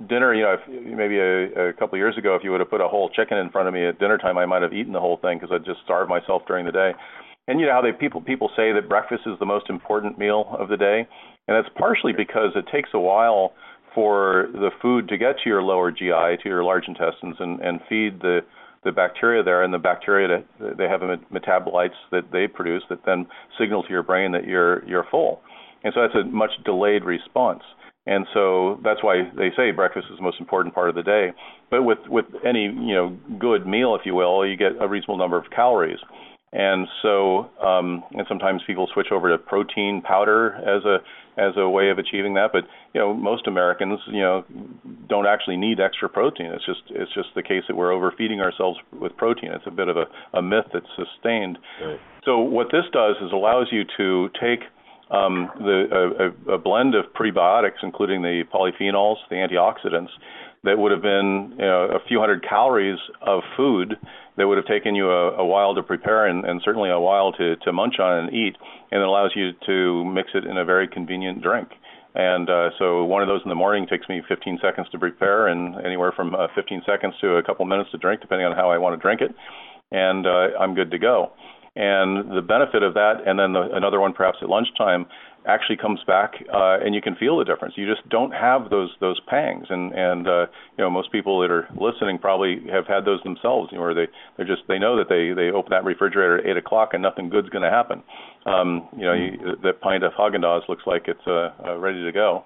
dinner. 0.08 0.34
You 0.34 0.44
know, 0.44 0.56
if, 0.60 0.98
maybe 0.98 1.20
a, 1.20 1.70
a 1.70 1.74
couple 1.74 1.96
of 1.96 2.00
years 2.00 2.18
ago, 2.18 2.36
if 2.36 2.44
you 2.44 2.52
would 2.52 2.60
have 2.60 2.70
put 2.70 2.82
a 2.82 2.88
whole 2.88 3.10
chicken 3.10 3.38
in 3.38 3.50
front 3.50 3.68
of 3.68 3.74
me 3.74 3.86
at 3.86 4.00
dinner 4.00 4.18
time, 4.18 4.38
I 4.38 4.46
might 4.46 4.62
have 4.62 4.74
eaten 4.74 4.94
the 4.94 5.00
whole 5.00 5.18
thing 5.18 5.40
because 5.40 5.54
I'd 5.54 5.66
just 5.66 5.80
starved 5.84 6.10
myself 6.10 6.44
during 6.48 6.66
the 6.66 6.72
day. 6.72 6.92
And 7.48 7.60
you 7.60 7.68
know 7.68 7.74
how 7.74 7.82
they 7.82 7.92
people 7.92 8.22
people 8.22 8.50
say 8.56 8.74
that 8.74 8.90
breakfast 8.90 9.24
is 9.26 9.38
the 9.40 9.46
most 9.46 9.70
important 9.70 10.18
meal 10.18 10.56
of 10.58 10.70
the 10.70 10.78
day, 10.78 11.08
and 11.48 11.56
that's 11.56 11.74
partially 11.78 12.14
because 12.14 12.52
it 12.56 12.66
takes 12.72 12.90
a 12.94 13.00
while 13.00 13.54
for 13.94 14.50
the 14.52 14.72
food 14.82 15.08
to 15.10 15.18
get 15.18 15.38
to 15.44 15.50
your 15.50 15.62
lower 15.62 15.92
GI, 15.92 16.42
to 16.44 16.50
your 16.50 16.64
large 16.64 16.86
intestines, 16.88 17.36
and 17.40 17.60
and 17.62 17.80
feed 17.88 18.20
the 18.22 18.40
the 18.84 18.92
bacteria 18.92 19.44
there, 19.44 19.64
and 19.64 19.74
the 19.74 19.80
bacteria 19.80 20.44
they 20.60 20.88
have 20.88 21.02
metabolites 21.02 21.98
that 22.12 22.32
they 22.32 22.48
produce 22.48 22.84
that 22.90 23.00
then 23.06 23.28
signal 23.60 23.84
to 23.84 23.90
your 23.90 24.04
brain 24.04 24.32
that 24.32 24.46
you're 24.46 24.84
you're 24.86 25.06
full, 25.12 25.42
and 25.84 25.94
so 25.94 26.02
that's 26.02 26.16
a 26.16 26.24
much 26.24 26.52
delayed 26.66 27.04
response. 27.04 27.62
And 28.08 28.28
so 28.36 28.80
that's 28.84 29.04
why 29.04 29.24
they 29.36 29.50
say 29.58 29.72
breakfast 29.72 30.08
is 30.12 30.18
the 30.18 30.24
most 30.24 30.40
important 30.40 30.76
part 30.76 30.90
of 30.90 30.96
the 30.96 31.02
day. 31.02 31.32
But 31.72 31.84
with 31.84 32.00
with 32.08 32.26
any 32.46 32.64
you 32.64 32.94
know 32.94 33.18
good 33.40 33.66
meal, 33.66 33.96
if 33.96 34.06
you 34.06 34.14
will, 34.14 34.46
you 34.48 34.58
get 34.58 34.74
a 34.80 34.88
reasonable 34.88 35.18
number 35.18 35.38
of 35.38 35.46
calories. 35.56 36.00
And 36.56 36.88
so, 37.02 37.50
um, 37.62 38.02
and 38.12 38.26
sometimes 38.30 38.62
people 38.66 38.88
switch 38.94 39.08
over 39.12 39.30
to 39.30 39.38
protein 39.38 40.02
powder 40.02 40.56
as 40.56 40.86
a 40.86 41.00
as 41.38 41.52
a 41.58 41.68
way 41.68 41.90
of 41.90 41.98
achieving 41.98 42.36
that. 42.36 42.52
But 42.54 42.64
you 42.94 43.02
know, 43.02 43.14
most 43.14 43.46
Americans, 43.46 44.00
you 44.08 44.22
know, 44.22 44.46
don't 45.10 45.28
actually 45.28 45.58
need 45.58 45.82
extra 45.82 46.08
protein. 46.08 46.48
It's 46.48 46.66
just 46.66 46.84
it's 46.92 47.14
just 47.14 47.28
the 47.36 47.44
case 47.44 47.64
that 47.68 47.76
we're 47.76 47.92
overfeeding 47.92 48.40
ourselves 48.40 48.80
with 48.94 49.18
protein. 49.18 49.52
It's 49.52 49.68
a 49.68 49.72
bit 49.72 49.90
of 49.90 49.98
a, 49.98 50.06
a 50.34 50.42
myth 50.42 50.64
that's 50.72 50.88
sustained. 50.96 51.58
Right. 51.84 52.00
So 52.24 52.40
what 52.40 52.68
this 52.72 52.86
does 52.94 53.18
is 53.22 53.34
allows 53.34 53.68
you 53.74 53.84
to 53.98 54.30
take 54.40 54.62
um, 55.12 55.52
the, 55.60 56.32
a, 56.48 56.54
a 56.54 56.58
blend 56.58 56.96
of 56.96 57.06
prebiotics, 57.14 57.84
including 57.84 58.22
the 58.22 58.44
polyphenols, 58.52 59.18
the 59.30 59.36
antioxidants, 59.36 60.10
that 60.64 60.78
would 60.78 60.92
have 60.92 61.02
been 61.02 61.54
you 61.60 61.66
know, 61.66 61.90
a 61.94 62.00
few 62.08 62.20
hundred 62.20 62.44
calories 62.48 62.98
of 63.22 63.42
food 63.56 63.98
that 64.38 64.48
would 64.48 64.58
have 64.58 64.68
taken 64.68 64.96
you 64.96 65.10
a, 65.10 65.38
a 65.38 65.46
while 65.46 65.76
to 65.76 65.84
prepare 65.84 66.28
and, 66.28 66.46
and 66.46 66.62
certainly 66.64 66.90
a 66.90 67.00
while 67.00 67.32
to, 67.34 67.56
to 67.58 67.72
munch 67.72 68.00
on 68.00 68.26
and 68.26 68.34
eat, 68.34 68.56
and 68.92 69.02
it 69.02 69.08
allows 69.08 69.32
you 69.36 69.52
to 69.66 70.06
mix 70.06 70.30
it 70.34 70.46
in 70.46 70.58
a 70.58 70.66
very 70.66 70.88
convenient 70.88 71.42
drink. 71.42 71.70
And 72.16 72.50
uh, 72.50 72.70
so 72.80 73.04
one 73.04 73.22
of 73.22 73.28
those 73.28 73.42
in 73.44 73.50
the 73.50 73.56
morning 73.56 73.88
takes 73.88 74.08
me 74.08 74.22
15 74.28 74.60
seconds 74.62 74.88
to 74.92 75.00
prepare, 75.00 75.48
and 75.48 75.76
anywhere 75.86 76.14
from 76.16 76.34
uh, 76.34 76.48
15 76.56 76.82
seconds 76.86 77.14
to 77.20 77.36
a 77.36 77.44
couple 77.44 77.66
minutes 77.66 77.92
to 77.92 77.98
drink, 77.98 78.22
depending 78.22 78.48
on 78.48 78.56
how 78.56 78.72
I 78.72 78.78
want 78.78 78.98
to 78.98 79.02
drink 79.02 79.20
it. 79.22 79.36
And 79.92 80.26
uh, 80.26 80.58
I'm 80.60 80.76
good 80.76 80.92
to 80.92 80.98
go. 80.98 81.34
And 81.76 82.32
the 82.32 82.42
benefit 82.42 82.84
of 82.84 82.94
that, 82.94 83.28
and 83.28 83.38
then 83.38 83.52
the, 83.52 83.68
another 83.74 84.00
one 84.00 84.14
perhaps 84.14 84.38
at 84.42 84.48
lunchtime, 84.48 85.08
actually 85.48 85.78
comes 85.78 86.00
back, 86.06 86.34
uh, 86.54 86.78
and 86.84 86.94
you 86.96 87.02
can 87.02 87.16
feel 87.16 87.38
the 87.38 87.46
difference. 87.46 87.76
You 87.78 87.88
just 87.88 88.08
don't 88.10 88.32
have 88.32 88.70
those 88.70 88.90
those 89.00 89.20
pangs, 89.28 89.68
and 89.70 89.94
and 89.94 90.28
uh, 90.28 90.46
you 90.78 90.84
know 90.84 90.90
most 90.90 91.12
people 91.12 91.40
that 91.42 91.52
are 91.52 91.68
listening 91.80 92.20
probably 92.20 92.62
have 92.72 92.88
had 92.88 93.06
those 93.06 93.22
themselves, 93.24 93.70
you 93.72 93.78
know, 93.78 93.84
where 93.84 93.94
they 93.94 94.08
they 94.38 94.44
just 94.44 94.64
they 94.68 94.80
know 94.80 94.98
that 94.98 95.10
they 95.10 95.34
they 95.34 95.52
open 95.52 95.72
that 95.72 95.84
refrigerator 95.84 96.40
at 96.40 96.46
eight 96.46 96.58
o'clock 96.58 96.94
and 96.94 97.02
nothing 97.02 97.30
good's 97.30 97.50
going 97.50 97.64
to 97.64 97.70
happen. 97.70 98.04
Um, 98.46 98.88
you 98.96 99.06
know, 99.06 99.14
you, 99.14 99.56
that 99.64 99.82
pint 99.82 100.04
of 100.04 100.14
Haagen-Dazs 100.14 100.70
looks 100.70 100.84
like 100.86 101.08
it's 101.08 101.26
uh, 101.26 101.50
uh, 101.66 101.78
ready 101.78 102.04
to 102.04 102.12
go 102.12 102.44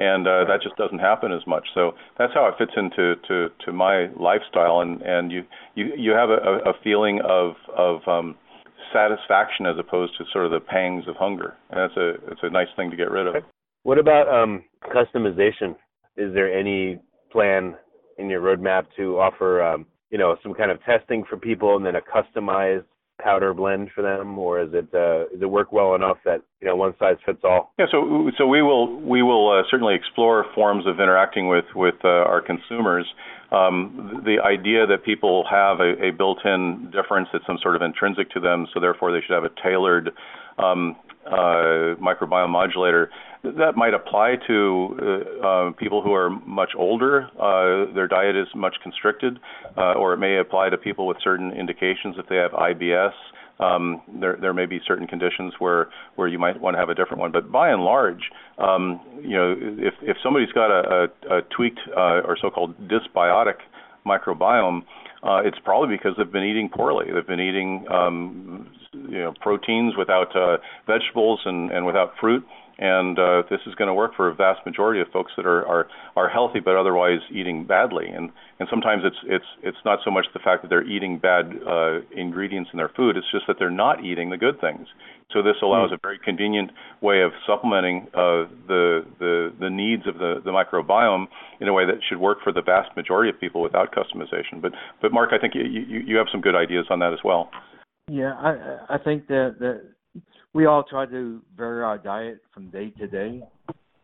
and 0.00 0.26
uh, 0.26 0.44
that 0.48 0.62
just 0.62 0.76
doesn't 0.76 0.98
happen 0.98 1.30
as 1.30 1.46
much. 1.46 1.68
So 1.74 1.92
that's 2.18 2.32
how 2.32 2.48
it 2.48 2.54
fits 2.58 2.72
into 2.74 3.16
to, 3.28 3.48
to 3.66 3.72
my 3.72 4.08
lifestyle, 4.18 4.80
and 4.80 5.02
and 5.02 5.30
you 5.30 5.44
you 5.74 5.92
you 5.96 6.12
have 6.12 6.30
a, 6.30 6.70
a 6.70 6.72
feeling 6.82 7.20
of 7.22 7.54
of 7.76 8.00
um, 8.08 8.36
satisfaction 8.92 9.66
as 9.66 9.76
opposed 9.78 10.12
to 10.18 10.24
sort 10.32 10.46
of 10.46 10.52
the 10.52 10.60
pangs 10.60 11.04
of 11.08 11.16
hunger. 11.16 11.56
And 11.70 11.80
that's 11.80 11.96
a 11.96 12.08
it's 12.30 12.40
a 12.42 12.50
nice 12.50 12.68
thing 12.76 12.90
to 12.90 12.96
get 12.96 13.10
rid 13.10 13.26
of. 13.26 13.42
What 13.82 13.98
about 13.98 14.28
um, 14.28 14.64
customization? 14.84 15.76
Is 16.16 16.34
there 16.34 16.52
any 16.52 16.98
plan 17.32 17.76
in 18.18 18.28
your 18.28 18.40
roadmap 18.40 18.86
to 18.96 19.18
offer 19.18 19.62
um, 19.62 19.86
you 20.10 20.18
know 20.18 20.36
some 20.42 20.54
kind 20.54 20.70
of 20.70 20.82
testing 20.84 21.24
for 21.28 21.36
people 21.36 21.76
and 21.76 21.84
then 21.84 21.96
a 21.96 22.00
customized 22.00 22.84
powder 23.22 23.54
blend 23.54 23.90
for 23.94 24.02
them, 24.02 24.38
or 24.38 24.60
is 24.60 24.70
it 24.72 24.92
uh, 24.94 25.28
does 25.32 25.42
it 25.42 25.50
work 25.50 25.72
well 25.72 25.94
enough 25.94 26.18
that 26.24 26.42
you 26.60 26.68
know 26.68 26.76
one 26.76 26.94
size 26.98 27.16
fits 27.24 27.40
all? 27.44 27.72
Yeah, 27.78 27.86
so 27.90 28.30
so 28.38 28.46
we 28.46 28.62
will 28.62 29.00
we 29.00 29.22
will 29.22 29.50
uh, 29.50 29.62
certainly 29.70 29.94
explore 29.94 30.46
forms 30.54 30.86
of 30.86 31.00
interacting 31.00 31.48
with 31.48 31.66
with 31.74 31.96
uh, 32.04 32.08
our 32.08 32.40
consumers. 32.40 33.06
Um, 33.52 34.22
the 34.24 34.38
idea 34.44 34.86
that 34.86 35.04
people 35.04 35.44
have 35.50 35.80
a, 35.80 36.08
a 36.08 36.10
built-in 36.12 36.92
difference 36.92 37.28
that's 37.32 37.44
some 37.46 37.58
sort 37.60 37.74
of 37.74 37.82
intrinsic 37.82 38.30
to 38.30 38.40
them, 38.40 38.68
so 38.72 38.78
therefore 38.78 39.10
they 39.10 39.20
should 39.26 39.34
have 39.34 39.42
a 39.42 39.50
tailored 39.60 40.10
um, 40.56 40.94
uh, 41.26 41.96
microbiome 42.00 42.50
modulator. 42.50 43.10
That 43.42 43.72
might 43.74 43.94
apply 43.94 44.36
to 44.46 44.98
uh, 45.42 45.46
uh, 45.46 45.70
people 45.72 46.02
who 46.02 46.12
are 46.12 46.30
much 46.30 46.70
older. 46.76 47.28
Uh, 47.38 47.92
their 47.94 48.06
diet 48.06 48.36
is 48.36 48.48
much 48.54 48.76
constricted, 48.82 49.38
uh, 49.76 49.94
or 49.94 50.12
it 50.12 50.18
may 50.18 50.38
apply 50.38 50.68
to 50.68 50.76
people 50.76 51.06
with 51.06 51.16
certain 51.22 51.52
indications 51.52 52.16
if 52.18 52.26
they 52.28 52.36
have 52.36 52.50
IBS. 52.50 53.12
Um, 53.58 54.00
there, 54.20 54.38
there 54.40 54.54
may 54.54 54.66
be 54.66 54.80
certain 54.86 55.06
conditions 55.06 55.54
where, 55.58 55.88
where 56.16 56.28
you 56.28 56.38
might 56.38 56.58
want 56.60 56.74
to 56.74 56.78
have 56.78 56.88
a 56.88 56.94
different 56.94 57.20
one. 57.20 57.30
But 57.30 57.52
by 57.52 57.70
and 57.70 57.82
large, 57.82 58.30
um, 58.58 59.00
you 59.22 59.36
know, 59.36 59.54
if, 59.58 59.94
if 60.02 60.16
somebody's 60.22 60.52
got 60.52 60.70
a, 60.70 61.10
a, 61.28 61.38
a 61.38 61.42
tweaked 61.54 61.80
uh, 61.94 62.20
or 62.24 62.38
so-called 62.40 62.74
dysbiotic 62.88 63.56
microbiome, 64.06 64.82
uh, 65.22 65.42
it's 65.44 65.58
probably 65.64 65.96
because 65.96 66.12
they've 66.16 66.32
been 66.32 66.44
eating 66.44 66.68
poorly. 66.68 67.12
They've 67.12 67.26
been 67.26 67.40
eating 67.40 67.86
um, 67.90 68.70
you 68.92 69.18
know 69.18 69.34
proteins 69.40 69.96
without 69.96 70.34
uh, 70.34 70.58
vegetables 70.86 71.40
and, 71.44 71.70
and 71.70 71.86
without 71.86 72.14
fruit 72.20 72.44
and 72.80 73.18
uh, 73.18 73.42
this 73.50 73.60
is 73.66 73.74
going 73.74 73.88
to 73.88 73.94
work 73.94 74.12
for 74.16 74.28
a 74.28 74.34
vast 74.34 74.64
majority 74.64 75.00
of 75.00 75.08
folks 75.12 75.32
that 75.36 75.44
are, 75.44 75.66
are 75.66 75.86
are 76.16 76.28
healthy 76.30 76.60
but 76.60 76.76
otherwise 76.76 77.20
eating 77.30 77.64
badly. 77.66 78.06
And 78.08 78.30
and 78.58 78.68
sometimes 78.70 79.02
it's 79.04 79.18
it's 79.24 79.44
it's 79.62 79.84
not 79.84 80.00
so 80.04 80.10
much 80.10 80.24
the 80.32 80.40
fact 80.40 80.62
that 80.62 80.68
they're 80.68 80.88
eating 80.88 81.18
bad 81.18 81.52
uh, 81.68 82.00
ingredients 82.16 82.70
in 82.72 82.78
their 82.78 82.90
food; 82.96 83.16
it's 83.16 83.30
just 83.30 83.46
that 83.46 83.56
they're 83.58 83.70
not 83.70 84.02
eating 84.02 84.30
the 84.30 84.38
good 84.38 84.60
things. 84.60 84.88
So 85.32 85.42
this 85.42 85.56
allows 85.62 85.92
a 85.92 85.98
very 86.02 86.18
convenient 86.18 86.72
way 87.00 87.22
of 87.22 87.30
supplementing 87.46 88.08
uh, 88.14 88.48
the 88.66 89.04
the 89.18 89.52
the 89.60 89.70
needs 89.70 90.06
of 90.06 90.14
the 90.14 90.40
the 90.42 90.50
microbiome 90.50 91.26
in 91.60 91.68
a 91.68 91.72
way 91.72 91.84
that 91.84 92.00
should 92.08 92.18
work 92.18 92.38
for 92.42 92.52
the 92.52 92.62
vast 92.62 92.96
majority 92.96 93.30
of 93.30 93.38
people 93.38 93.62
without 93.62 93.94
customization. 93.94 94.60
But 94.60 94.72
but 95.02 95.12
Mark, 95.12 95.30
I 95.32 95.38
think 95.38 95.54
you 95.54 95.62
you, 95.62 96.00
you 96.00 96.16
have 96.16 96.26
some 96.32 96.40
good 96.40 96.56
ideas 96.56 96.86
on 96.90 96.98
that 97.00 97.12
as 97.12 97.20
well. 97.22 97.50
Yeah, 98.08 98.32
I 98.32 98.94
I 98.94 98.98
think 98.98 99.28
that 99.28 99.56
that 99.60 99.82
we 100.52 100.66
all 100.66 100.82
try 100.82 101.06
to 101.06 101.40
vary 101.56 101.82
our 101.82 101.98
diet 101.98 102.40
from 102.52 102.70
day 102.70 102.90
to 102.98 103.06
day. 103.06 103.42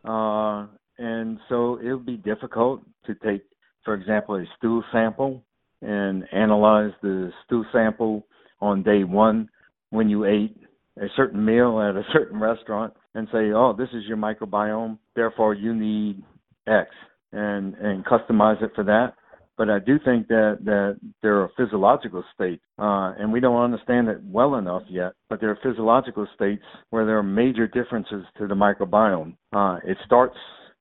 Uh, 0.05 0.67
and 0.97 1.39
so 1.49 1.77
it 1.83 1.91
would 1.91 2.05
be 2.05 2.17
difficult 2.17 2.81
to 3.05 3.15
take, 3.15 3.43
for 3.83 3.93
example, 3.93 4.35
a 4.35 4.45
stool 4.57 4.83
sample 4.91 5.43
and 5.81 6.23
analyze 6.31 6.91
the 7.01 7.31
stool 7.45 7.65
sample 7.71 8.25
on 8.61 8.81
day 8.83 9.03
one 9.03 9.49
when 9.89 10.09
you 10.09 10.25
ate 10.25 10.57
a 10.97 11.07
certain 11.15 11.43
meal 11.43 11.79
at 11.81 11.95
a 11.95 12.03
certain 12.13 12.39
restaurant 12.39 12.93
and 13.13 13.27
say, 13.31 13.51
oh, 13.53 13.75
this 13.77 13.89
is 13.93 14.03
your 14.07 14.17
microbiome, 14.17 14.97
therefore 15.15 15.53
you 15.53 15.73
need 15.73 16.23
X, 16.67 16.89
and 17.31 17.73
and 17.75 18.05
customize 18.05 18.61
it 18.61 18.71
for 18.75 18.83
that. 18.83 19.13
But 19.57 19.71
I 19.71 19.79
do 19.79 19.97
think 20.05 20.27
that 20.27 20.59
that 20.65 20.99
there 21.23 21.41
are 21.41 21.49
physiological 21.57 22.23
states, 22.33 22.63
uh, 22.77 23.13
and 23.17 23.33
we 23.33 23.39
don't 23.39 23.61
understand 23.61 24.07
it 24.07 24.19
well 24.23 24.55
enough 24.55 24.83
yet. 24.87 25.13
But 25.29 25.41
there 25.41 25.49
are 25.49 25.59
physiological 25.63 26.27
states 26.35 26.63
where 26.91 27.05
there 27.05 27.17
are 27.17 27.23
major 27.23 27.67
differences 27.67 28.23
to 28.37 28.47
the 28.47 28.53
microbiome. 28.53 29.35
Uh, 29.51 29.79
it 29.83 29.97
starts 30.05 30.37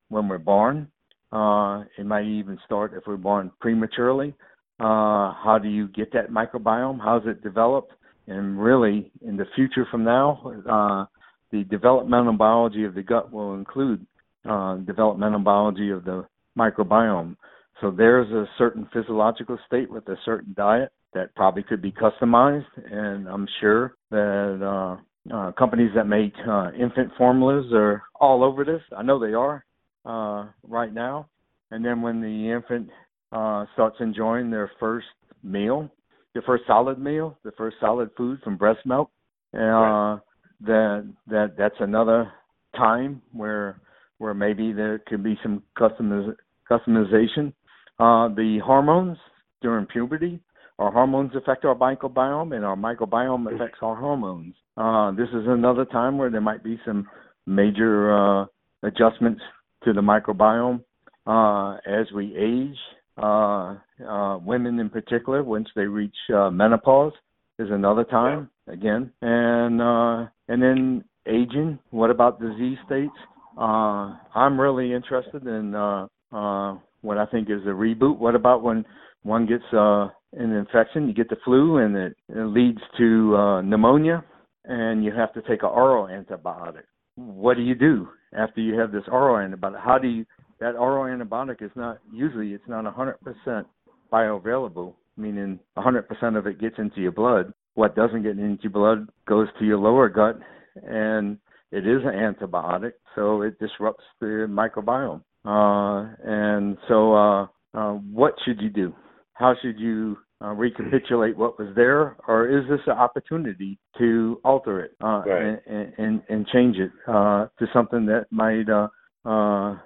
when 0.08 0.28
we're 0.28 0.38
born. 0.38 0.88
Uh, 1.32 1.84
it 1.98 2.04
might 2.04 2.26
even 2.26 2.58
start 2.64 2.92
if 2.94 3.04
we're 3.06 3.16
born 3.16 3.50
prematurely. 3.60 4.34
Uh, 4.78 5.32
how 5.42 5.58
do 5.60 5.68
you 5.68 5.88
get 5.88 6.12
that 6.12 6.30
microbiome? 6.30 7.00
How's 7.02 7.26
it 7.26 7.42
developed? 7.42 7.92
And 8.26 8.60
really, 8.60 9.10
in 9.26 9.36
the 9.36 9.46
future 9.54 9.86
from 9.90 10.04
now, 10.04 10.52
uh, 10.70 11.06
the 11.50 11.64
developmental 11.64 12.34
biology 12.34 12.84
of 12.84 12.94
the 12.94 13.02
gut 13.02 13.32
will 13.32 13.54
include 13.54 14.04
uh, 14.48 14.76
developmental 14.76 15.40
biology 15.40 15.90
of 15.90 16.04
the 16.04 16.26
microbiome. 16.58 17.36
So 17.80 17.90
there's 17.90 18.30
a 18.30 18.46
certain 18.56 18.88
physiological 18.92 19.58
state 19.66 19.90
with 19.90 20.08
a 20.08 20.16
certain 20.24 20.54
diet 20.56 20.90
that 21.14 21.34
probably 21.34 21.62
could 21.62 21.82
be 21.82 21.92
customized, 21.92 22.66
and 22.90 23.28
I'm 23.28 23.46
sure 23.60 23.96
that 24.10 24.60
uh, 24.62 25.34
uh, 25.34 25.52
companies 25.52 25.90
that 25.94 26.06
make 26.06 26.32
uh, 26.48 26.70
infant 26.72 27.10
formulas 27.18 27.66
are 27.72 28.02
all 28.20 28.44
over 28.44 28.64
this. 28.64 28.82
I 28.96 29.02
know 29.02 29.18
they 29.18 29.34
are 29.34 29.64
uh, 30.04 30.46
right 30.62 30.92
now. 30.92 31.28
And 31.70 31.84
then 31.84 32.00
when 32.00 32.20
the 32.20 32.50
infant 32.50 32.88
uh, 33.32 33.66
starts 33.74 33.96
enjoying 34.00 34.50
their 34.50 34.70
first 34.78 35.06
meal, 35.42 35.90
their 36.32 36.42
first 36.42 36.64
solid 36.66 36.98
meal, 36.98 37.36
the 37.44 37.52
first 37.52 37.76
solid 37.80 38.10
food 38.16 38.38
from 38.44 38.56
breast 38.56 38.80
milk, 38.86 39.10
uh, 39.54 39.58
right. 39.58 40.20
that 40.60 41.14
that 41.28 41.54
that's 41.56 41.74
another 41.80 42.30
time 42.76 43.22
where 43.32 43.80
where 44.18 44.34
maybe 44.34 44.72
there 44.72 45.00
could 45.06 45.22
be 45.22 45.38
some 45.42 45.62
customiz- 45.78 46.36
customization. 46.70 47.52
Uh, 47.98 48.28
the 48.28 48.60
hormones 48.64 49.16
during 49.62 49.86
puberty, 49.86 50.38
our 50.78 50.92
hormones 50.92 51.32
affect 51.34 51.64
our 51.64 51.74
microbiome, 51.74 52.54
and 52.54 52.64
our 52.64 52.76
microbiome 52.76 53.52
affects 53.54 53.78
our 53.80 53.96
hormones. 53.96 54.54
Uh, 54.76 55.10
this 55.12 55.28
is 55.28 55.46
another 55.46 55.86
time 55.86 56.18
where 56.18 56.28
there 56.28 56.42
might 56.42 56.62
be 56.62 56.78
some 56.84 57.08
major 57.46 58.12
uh, 58.12 58.44
adjustments 58.82 59.40
to 59.84 59.94
the 59.94 60.00
microbiome 60.02 60.82
uh, 61.26 61.78
as 61.86 62.06
we 62.14 62.36
age. 62.36 62.76
Uh, 63.16 63.76
uh, 64.06 64.36
women 64.38 64.78
in 64.78 64.90
particular, 64.90 65.42
once 65.42 65.68
they 65.74 65.86
reach 65.86 66.14
menopause, 66.28 67.14
is 67.58 67.68
another 67.70 68.04
time 68.04 68.50
again, 68.68 69.10
and 69.22 69.80
and 69.80 70.62
then 70.62 71.02
aging. 71.26 71.78
What 71.90 72.10
about 72.10 72.38
disease 72.38 72.76
states? 72.84 73.16
I'm 73.56 74.60
really 74.60 74.92
interested 74.92 75.46
in 75.46 75.74
uh, 75.74 76.76
what 77.06 77.18
I 77.18 77.26
think 77.26 77.48
is 77.48 77.62
a 77.64 77.70
reboot. 77.70 78.18
What 78.18 78.34
about 78.34 78.62
when 78.62 78.84
one 79.22 79.46
gets 79.46 79.64
uh, 79.72 80.08
an 80.32 80.52
infection, 80.52 81.08
you 81.08 81.14
get 81.14 81.30
the 81.30 81.36
flu, 81.44 81.78
and 81.78 81.96
it, 81.96 82.16
it 82.28 82.46
leads 82.46 82.80
to 82.98 83.36
uh, 83.36 83.62
pneumonia, 83.62 84.24
and 84.64 85.04
you 85.04 85.12
have 85.12 85.32
to 85.34 85.42
take 85.42 85.62
an 85.62 85.70
oral 85.70 86.06
antibiotic. 86.06 86.82
What 87.14 87.56
do 87.56 87.62
you 87.62 87.74
do 87.74 88.08
after 88.36 88.60
you 88.60 88.78
have 88.78 88.92
this 88.92 89.04
oral 89.10 89.36
antibiotic? 89.36 89.82
How 89.82 89.98
do 89.98 90.08
you 90.08 90.26
that 90.60 90.74
oral 90.74 91.04
antibiotic 91.04 91.62
is 91.62 91.70
not 91.76 91.98
usually 92.12 92.52
it's 92.52 92.64
not 92.66 92.84
100% 92.84 93.64
bioavailable, 94.12 94.94
meaning 95.16 95.58
100% 95.76 96.36
of 96.36 96.46
it 96.46 96.60
gets 96.60 96.76
into 96.78 97.00
your 97.00 97.12
blood. 97.12 97.52
What 97.74 97.94
doesn't 97.94 98.22
get 98.22 98.38
into 98.38 98.64
your 98.64 98.72
blood 98.72 99.08
goes 99.28 99.48
to 99.58 99.64
your 99.64 99.78
lower 99.78 100.08
gut, 100.08 100.38
and 100.82 101.38
it 101.72 101.86
is 101.86 102.02
an 102.04 102.14
antibiotic, 102.14 102.92
so 103.14 103.42
it 103.42 103.58
disrupts 103.58 104.04
the 104.20 104.46
microbiome. 104.48 105.22
Uh, 105.46 106.08
and 106.24 106.76
so, 106.88 107.14
uh, 107.14 107.46
uh, 107.74 107.92
what 108.12 108.34
should 108.44 108.60
you 108.60 108.70
do? 108.70 108.92
How 109.34 109.54
should 109.62 109.78
you 109.78 110.16
uh, 110.42 110.52
recapitulate 110.52 111.36
what 111.36 111.58
was 111.58 111.68
there, 111.76 112.16
or 112.26 112.48
is 112.48 112.68
this 112.68 112.80
an 112.86 112.92
opportunity 112.92 113.78
to 113.98 114.40
alter 114.44 114.80
it 114.80 114.92
uh, 115.02 115.22
right. 115.26 115.58
and, 115.66 115.92
and, 115.98 116.22
and 116.28 116.46
change 116.48 116.76
it 116.76 116.90
uh, 117.08 117.46
to 117.58 117.66
something 117.72 118.06
that 118.06 118.26
might 118.30 118.68
uh, 118.68 118.88
uh, 119.28 119.78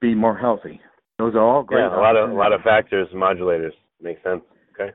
be 0.00 0.14
more 0.14 0.36
healthy? 0.36 0.80
Those 1.18 1.34
are 1.34 1.40
all 1.40 1.62
great. 1.62 1.80
Yeah, 1.80 1.96
a 1.96 2.00
lot 2.00 2.16
of 2.16 2.30
a 2.30 2.34
lot 2.34 2.52
of 2.52 2.62
factors, 2.62 3.08
modulators 3.14 3.72
makes 4.00 4.22
sense. 4.22 4.42
Okay, 4.72 4.92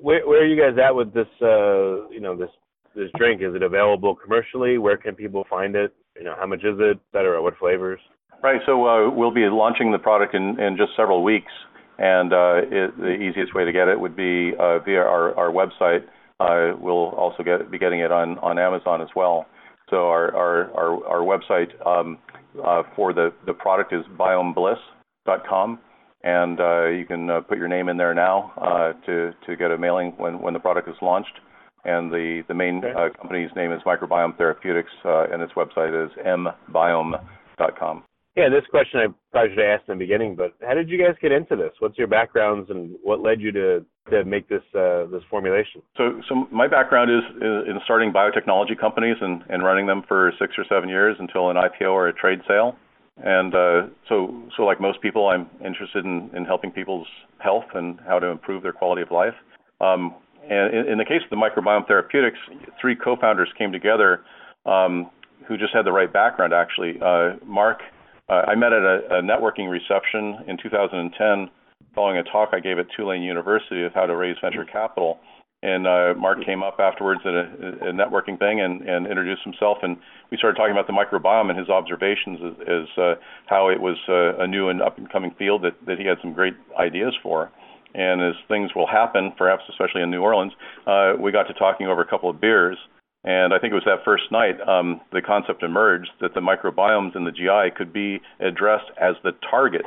where 0.00 0.26
where 0.26 0.42
are 0.42 0.46
you 0.46 0.60
guys 0.60 0.78
at 0.78 0.94
with 0.94 1.12
this? 1.12 1.26
Uh, 1.42 2.08
you 2.10 2.20
know, 2.20 2.36
this 2.36 2.50
this 2.94 3.10
drink? 3.16 3.42
Is 3.42 3.54
it 3.54 3.62
available 3.62 4.14
commercially? 4.14 4.78
Where 4.78 4.96
can 4.96 5.16
people 5.16 5.44
find 5.50 5.74
it? 5.74 5.92
You 6.16 6.24
know, 6.24 6.36
how 6.38 6.46
much 6.46 6.60
is 6.60 6.76
it, 6.78 6.96
et 6.96 7.18
cetera? 7.18 7.42
What 7.42 7.56
flavors? 7.58 8.00
Right. 8.42 8.60
So 8.66 8.86
uh, 8.86 9.10
we'll 9.10 9.34
be 9.34 9.48
launching 9.50 9.90
the 9.90 9.98
product 9.98 10.34
in, 10.34 10.60
in 10.60 10.76
just 10.76 10.92
several 10.96 11.24
weeks, 11.24 11.50
and 11.98 12.32
uh, 12.32 12.60
it, 12.62 12.96
the 12.96 13.14
easiest 13.14 13.54
way 13.54 13.64
to 13.64 13.72
get 13.72 13.88
it 13.88 13.98
would 13.98 14.14
be 14.14 14.52
uh, 14.58 14.78
via 14.78 15.00
our, 15.00 15.36
our 15.36 15.50
website. 15.50 16.04
Uh, 16.38 16.76
we'll 16.78 17.10
also 17.16 17.42
get, 17.42 17.68
be 17.68 17.78
getting 17.78 17.98
it 17.98 18.12
on, 18.12 18.38
on 18.38 18.58
Amazon 18.58 19.02
as 19.02 19.08
well. 19.16 19.46
So 19.90 20.08
our 20.08 20.34
our 20.36 20.70
our, 20.72 21.06
our 21.06 21.20
website 21.20 21.74
um, 21.86 22.18
uh, 22.64 22.82
for 22.94 23.12
the, 23.12 23.32
the 23.46 23.54
product 23.54 23.92
is 23.92 24.04
biomebliss.com, 24.18 25.78
and 26.22 26.60
uh, 26.60 26.86
you 26.86 27.04
can 27.06 27.30
uh, 27.30 27.40
put 27.40 27.58
your 27.58 27.68
name 27.68 27.88
in 27.88 27.96
there 27.96 28.14
now 28.14 28.52
uh, 28.56 28.92
to 29.06 29.32
to 29.46 29.56
get 29.56 29.70
a 29.70 29.78
mailing 29.78 30.12
when 30.16 30.40
when 30.40 30.54
the 30.54 30.60
product 30.60 30.88
is 30.88 30.96
launched. 31.02 31.40
And 31.84 32.12
the 32.12 32.42
the 32.48 32.54
main 32.54 32.82
uh, 32.84 33.08
company's 33.20 33.50
name 33.56 33.72
is 33.72 33.80
Microbiome 33.86 34.36
Therapeutics, 34.36 34.90
uh, 35.04 35.24
and 35.32 35.42
its 35.42 35.52
website 35.54 36.04
is 36.04 36.10
mbiome.com. 36.24 38.04
Yeah, 38.38 38.48
this 38.50 38.62
question 38.70 39.00
I 39.00 39.06
probably 39.32 39.50
should 39.50 39.64
have 39.64 39.80
asked 39.80 39.88
in 39.88 39.98
the 39.98 40.04
beginning, 40.04 40.36
but 40.36 40.54
how 40.62 40.72
did 40.72 40.88
you 40.88 40.96
guys 40.96 41.16
get 41.20 41.32
into 41.32 41.56
this? 41.56 41.72
What's 41.80 41.98
your 41.98 42.06
backgrounds 42.06 42.70
and 42.70 42.94
what 43.02 43.20
led 43.20 43.40
you 43.40 43.50
to 43.50 43.84
to 44.10 44.24
make 44.24 44.48
this 44.48 44.62
uh, 44.76 45.06
this 45.10 45.22
formulation? 45.28 45.82
So, 45.96 46.22
so 46.28 46.46
my 46.52 46.68
background 46.68 47.10
is, 47.10 47.24
in 47.42 47.80
starting 47.84 48.12
biotechnology 48.12 48.78
companies 48.78 49.16
and, 49.20 49.42
and 49.48 49.64
running 49.64 49.88
them 49.88 50.04
for 50.06 50.32
six 50.38 50.52
or 50.56 50.64
seven 50.68 50.88
years 50.88 51.16
until 51.18 51.50
an 51.50 51.56
IPO 51.56 51.90
or 51.90 52.06
a 52.06 52.12
trade 52.12 52.38
sale. 52.46 52.76
And 53.16 53.56
uh, 53.56 53.82
so, 54.08 54.40
so 54.56 54.62
like 54.62 54.80
most 54.80 55.02
people, 55.02 55.26
I'm 55.26 55.50
interested 55.66 56.04
in, 56.04 56.30
in 56.32 56.44
helping 56.44 56.70
people's 56.70 57.08
health 57.38 57.66
and 57.74 57.98
how 58.06 58.20
to 58.20 58.28
improve 58.28 58.62
their 58.62 58.72
quality 58.72 59.02
of 59.02 59.10
life. 59.10 59.34
Um, 59.80 60.14
and 60.48 60.72
in, 60.72 60.92
in 60.92 60.98
the 60.98 61.04
case 61.04 61.22
of 61.24 61.30
the 61.30 61.36
microbiome 61.36 61.88
therapeutics, 61.88 62.38
three 62.80 62.94
co-founders 62.94 63.48
came 63.58 63.72
together 63.72 64.20
um, 64.64 65.10
who 65.48 65.58
just 65.58 65.74
had 65.74 65.84
the 65.84 65.92
right 65.92 66.12
background. 66.12 66.52
Actually, 66.52 67.00
uh, 67.02 67.44
Mark 67.44 67.80
uh, 68.28 68.42
I 68.46 68.54
met 68.54 68.72
at 68.72 68.82
a, 68.82 69.18
a 69.18 69.22
networking 69.22 69.70
reception 69.70 70.44
in 70.46 70.58
2010 70.62 71.50
following 71.94 72.18
a 72.18 72.22
talk 72.24 72.50
I 72.52 72.60
gave 72.60 72.78
at 72.78 72.86
Tulane 72.96 73.22
University 73.22 73.82
of 73.82 73.92
how 73.94 74.06
to 74.06 74.14
raise 74.14 74.36
venture 74.40 74.64
capital. 74.64 75.18
And 75.62 75.88
uh, 75.88 76.14
Mark 76.16 76.44
came 76.44 76.62
up 76.62 76.76
afterwards 76.78 77.20
at 77.24 77.34
a, 77.34 77.88
a 77.88 77.92
networking 77.92 78.38
thing 78.38 78.60
and, 78.60 78.82
and 78.88 79.08
introduced 79.08 79.42
himself, 79.42 79.78
and 79.82 79.96
we 80.30 80.36
started 80.36 80.56
talking 80.56 80.70
about 80.70 80.86
the 80.86 80.92
microbiome 80.92 81.50
and 81.50 81.58
his 81.58 81.68
observations 81.68 82.38
as, 82.44 82.68
as 82.68 82.98
uh, 82.98 83.14
how 83.46 83.68
it 83.68 83.80
was 83.80 83.96
uh, 84.08 84.40
a 84.40 84.46
new 84.46 84.68
and 84.68 84.80
up 84.80 84.98
and 84.98 85.10
coming 85.10 85.34
field 85.36 85.62
that, 85.62 85.74
that 85.86 85.98
he 85.98 86.06
had 86.06 86.18
some 86.22 86.32
great 86.32 86.54
ideas 86.78 87.12
for. 87.22 87.50
And 87.94 88.22
as 88.22 88.34
things 88.46 88.70
will 88.76 88.86
happen, 88.86 89.32
perhaps 89.36 89.64
especially 89.68 90.02
in 90.02 90.10
New 90.10 90.22
Orleans, 90.22 90.52
uh, 90.86 91.14
we 91.18 91.32
got 91.32 91.44
to 91.44 91.54
talking 91.54 91.88
over 91.88 92.02
a 92.02 92.06
couple 92.06 92.30
of 92.30 92.40
beers. 92.40 92.78
And 93.24 93.52
I 93.52 93.58
think 93.58 93.72
it 93.72 93.74
was 93.74 93.84
that 93.84 94.04
first 94.04 94.30
night 94.30 94.60
um, 94.66 95.00
the 95.12 95.20
concept 95.20 95.62
emerged 95.62 96.10
that 96.20 96.34
the 96.34 96.40
microbiomes 96.40 97.16
in 97.16 97.24
the 97.24 97.32
GI 97.32 97.74
could 97.76 97.92
be 97.92 98.20
addressed 98.40 98.90
as 99.00 99.14
the 99.24 99.32
target 99.50 99.84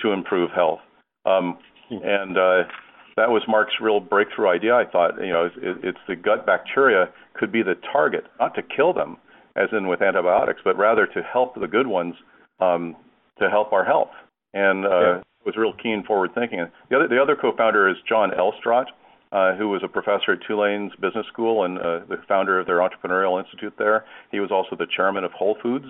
to 0.00 0.12
improve 0.12 0.50
health. 0.50 0.80
Um, 1.26 1.58
and 1.90 2.38
uh, 2.38 2.62
that 3.16 3.30
was 3.30 3.42
Mark's 3.46 3.74
real 3.80 4.00
breakthrough 4.00 4.48
idea. 4.48 4.74
I 4.74 4.84
thought, 4.84 5.20
you 5.20 5.32
know, 5.32 5.46
it, 5.46 5.52
it's 5.82 5.98
the 6.08 6.16
gut 6.16 6.46
bacteria 6.46 7.10
could 7.34 7.52
be 7.52 7.62
the 7.62 7.74
target, 7.92 8.24
not 8.38 8.54
to 8.54 8.62
kill 8.62 8.94
them, 8.94 9.18
as 9.56 9.68
in 9.72 9.88
with 9.88 10.00
antibiotics, 10.00 10.60
but 10.64 10.78
rather 10.78 11.06
to 11.06 11.22
help 11.22 11.54
the 11.60 11.68
good 11.68 11.86
ones 11.86 12.14
um, 12.60 12.96
to 13.38 13.50
help 13.50 13.72
our 13.72 13.84
health. 13.84 14.10
And 14.54 14.86
uh, 14.86 15.00
yeah. 15.00 15.20
was 15.44 15.56
real 15.56 15.74
keen 15.74 16.04
forward 16.06 16.30
thinking. 16.34 16.66
The 16.88 16.96
other, 16.96 17.08
the 17.08 17.20
other 17.20 17.36
co-founder 17.36 17.88
is 17.88 17.96
John 18.08 18.32
Elstrott 18.32 18.88
uh, 19.32 19.54
who 19.54 19.68
was 19.68 19.82
a 19.84 19.88
professor 19.88 20.32
at 20.32 20.38
Tulane's 20.46 20.92
Business 21.00 21.26
School 21.32 21.64
and 21.64 21.78
uh, 21.78 22.00
the 22.08 22.16
founder 22.28 22.58
of 22.58 22.66
their 22.66 22.78
entrepreneurial 22.78 23.42
institute 23.42 23.74
there. 23.78 24.04
He 24.30 24.40
was 24.40 24.50
also 24.50 24.76
the 24.76 24.86
chairman 24.96 25.24
of 25.24 25.32
Whole 25.32 25.56
Foods 25.62 25.86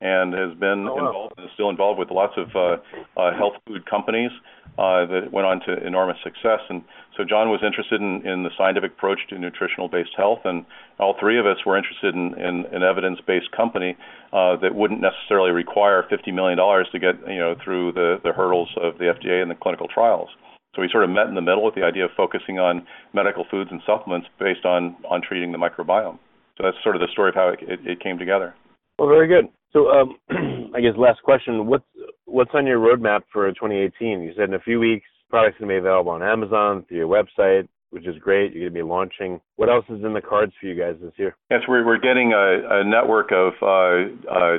and 0.00 0.34
has 0.34 0.52
been 0.58 0.86
oh, 0.88 0.94
wow. 0.94 1.06
involved 1.06 1.34
and 1.38 1.46
is 1.46 1.52
still 1.54 1.70
involved 1.70 1.98
with 1.98 2.10
lots 2.10 2.34
of 2.36 2.54
uh, 2.54 2.76
uh, 3.20 3.36
health 3.36 3.54
food 3.66 3.88
companies 3.88 4.30
uh, 4.76 5.06
that 5.06 5.32
went 5.32 5.46
on 5.46 5.60
to 5.60 5.86
enormous 5.86 6.18
success. 6.22 6.60
And 6.68 6.82
so 7.16 7.24
John 7.24 7.48
was 7.48 7.60
interested 7.64 8.00
in, 8.00 8.26
in 8.26 8.42
the 8.42 8.50
scientific 8.58 8.92
approach 8.92 9.20
to 9.30 9.38
nutritional-based 9.38 10.10
health, 10.16 10.40
and 10.44 10.66
all 10.98 11.14
three 11.18 11.38
of 11.38 11.46
us 11.46 11.58
were 11.64 11.78
interested 11.78 12.14
in, 12.14 12.34
in 12.34 12.66
an 12.72 12.82
evidence-based 12.82 13.50
company 13.52 13.96
uh, 14.32 14.56
that 14.56 14.74
wouldn't 14.74 15.00
necessarily 15.00 15.52
require 15.52 16.04
$50 16.10 16.34
million 16.34 16.58
to 16.58 16.98
get 16.98 17.14
you 17.28 17.38
know 17.38 17.54
through 17.64 17.92
the, 17.92 18.20
the 18.24 18.32
hurdles 18.32 18.68
of 18.76 18.98
the 18.98 19.04
FDA 19.04 19.40
and 19.40 19.50
the 19.50 19.54
clinical 19.54 19.88
trials. 19.88 20.28
So 20.74 20.82
we 20.82 20.88
sort 20.90 21.04
of 21.04 21.10
met 21.10 21.26
in 21.26 21.34
the 21.34 21.40
middle 21.40 21.64
with 21.64 21.74
the 21.74 21.84
idea 21.84 22.04
of 22.04 22.10
focusing 22.16 22.58
on 22.58 22.86
medical 23.12 23.44
foods 23.50 23.70
and 23.70 23.80
supplements 23.86 24.26
based 24.38 24.64
on 24.64 24.96
on 25.08 25.22
treating 25.22 25.52
the 25.52 25.58
microbiome. 25.58 26.18
So 26.56 26.64
that's 26.64 26.76
sort 26.82 26.96
of 26.96 27.00
the 27.00 27.08
story 27.12 27.30
of 27.30 27.34
how 27.34 27.48
it, 27.48 27.58
it, 27.62 27.80
it 27.84 28.00
came 28.00 28.18
together. 28.18 28.54
Well, 28.98 29.08
very 29.08 29.26
good. 29.26 29.50
So 29.72 29.88
um, 29.88 30.16
I 30.74 30.80
guess 30.80 30.94
last 30.96 31.22
question: 31.22 31.66
what's 31.66 31.84
what's 32.26 32.50
on 32.54 32.66
your 32.66 32.78
roadmap 32.78 33.22
for 33.32 33.48
2018? 33.48 34.22
You 34.22 34.32
said 34.36 34.48
in 34.48 34.54
a 34.54 34.60
few 34.60 34.78
weeks 34.80 35.06
products 35.30 35.58
going 35.58 35.68
to 35.68 35.74
be 35.74 35.78
available 35.78 36.12
on 36.12 36.22
Amazon 36.22 36.84
through 36.86 36.98
your 36.98 37.08
website, 37.08 37.66
which 37.90 38.06
is 38.06 38.14
great. 38.20 38.52
You're 38.52 38.70
going 38.70 38.74
to 38.74 38.84
be 38.84 38.88
launching. 38.88 39.40
What 39.56 39.68
else 39.68 39.84
is 39.88 40.04
in 40.04 40.14
the 40.14 40.20
cards 40.20 40.52
for 40.60 40.66
you 40.66 40.80
guys 40.80 40.94
this 41.02 41.12
year? 41.16 41.36
Yes, 41.50 41.60
we're 41.68 41.84
we're 41.84 41.98
getting 41.98 42.32
a, 42.32 42.80
a 42.80 42.84
network 42.84 43.32
of 43.32 43.52
uh, 43.60 44.30
uh, 44.30 44.58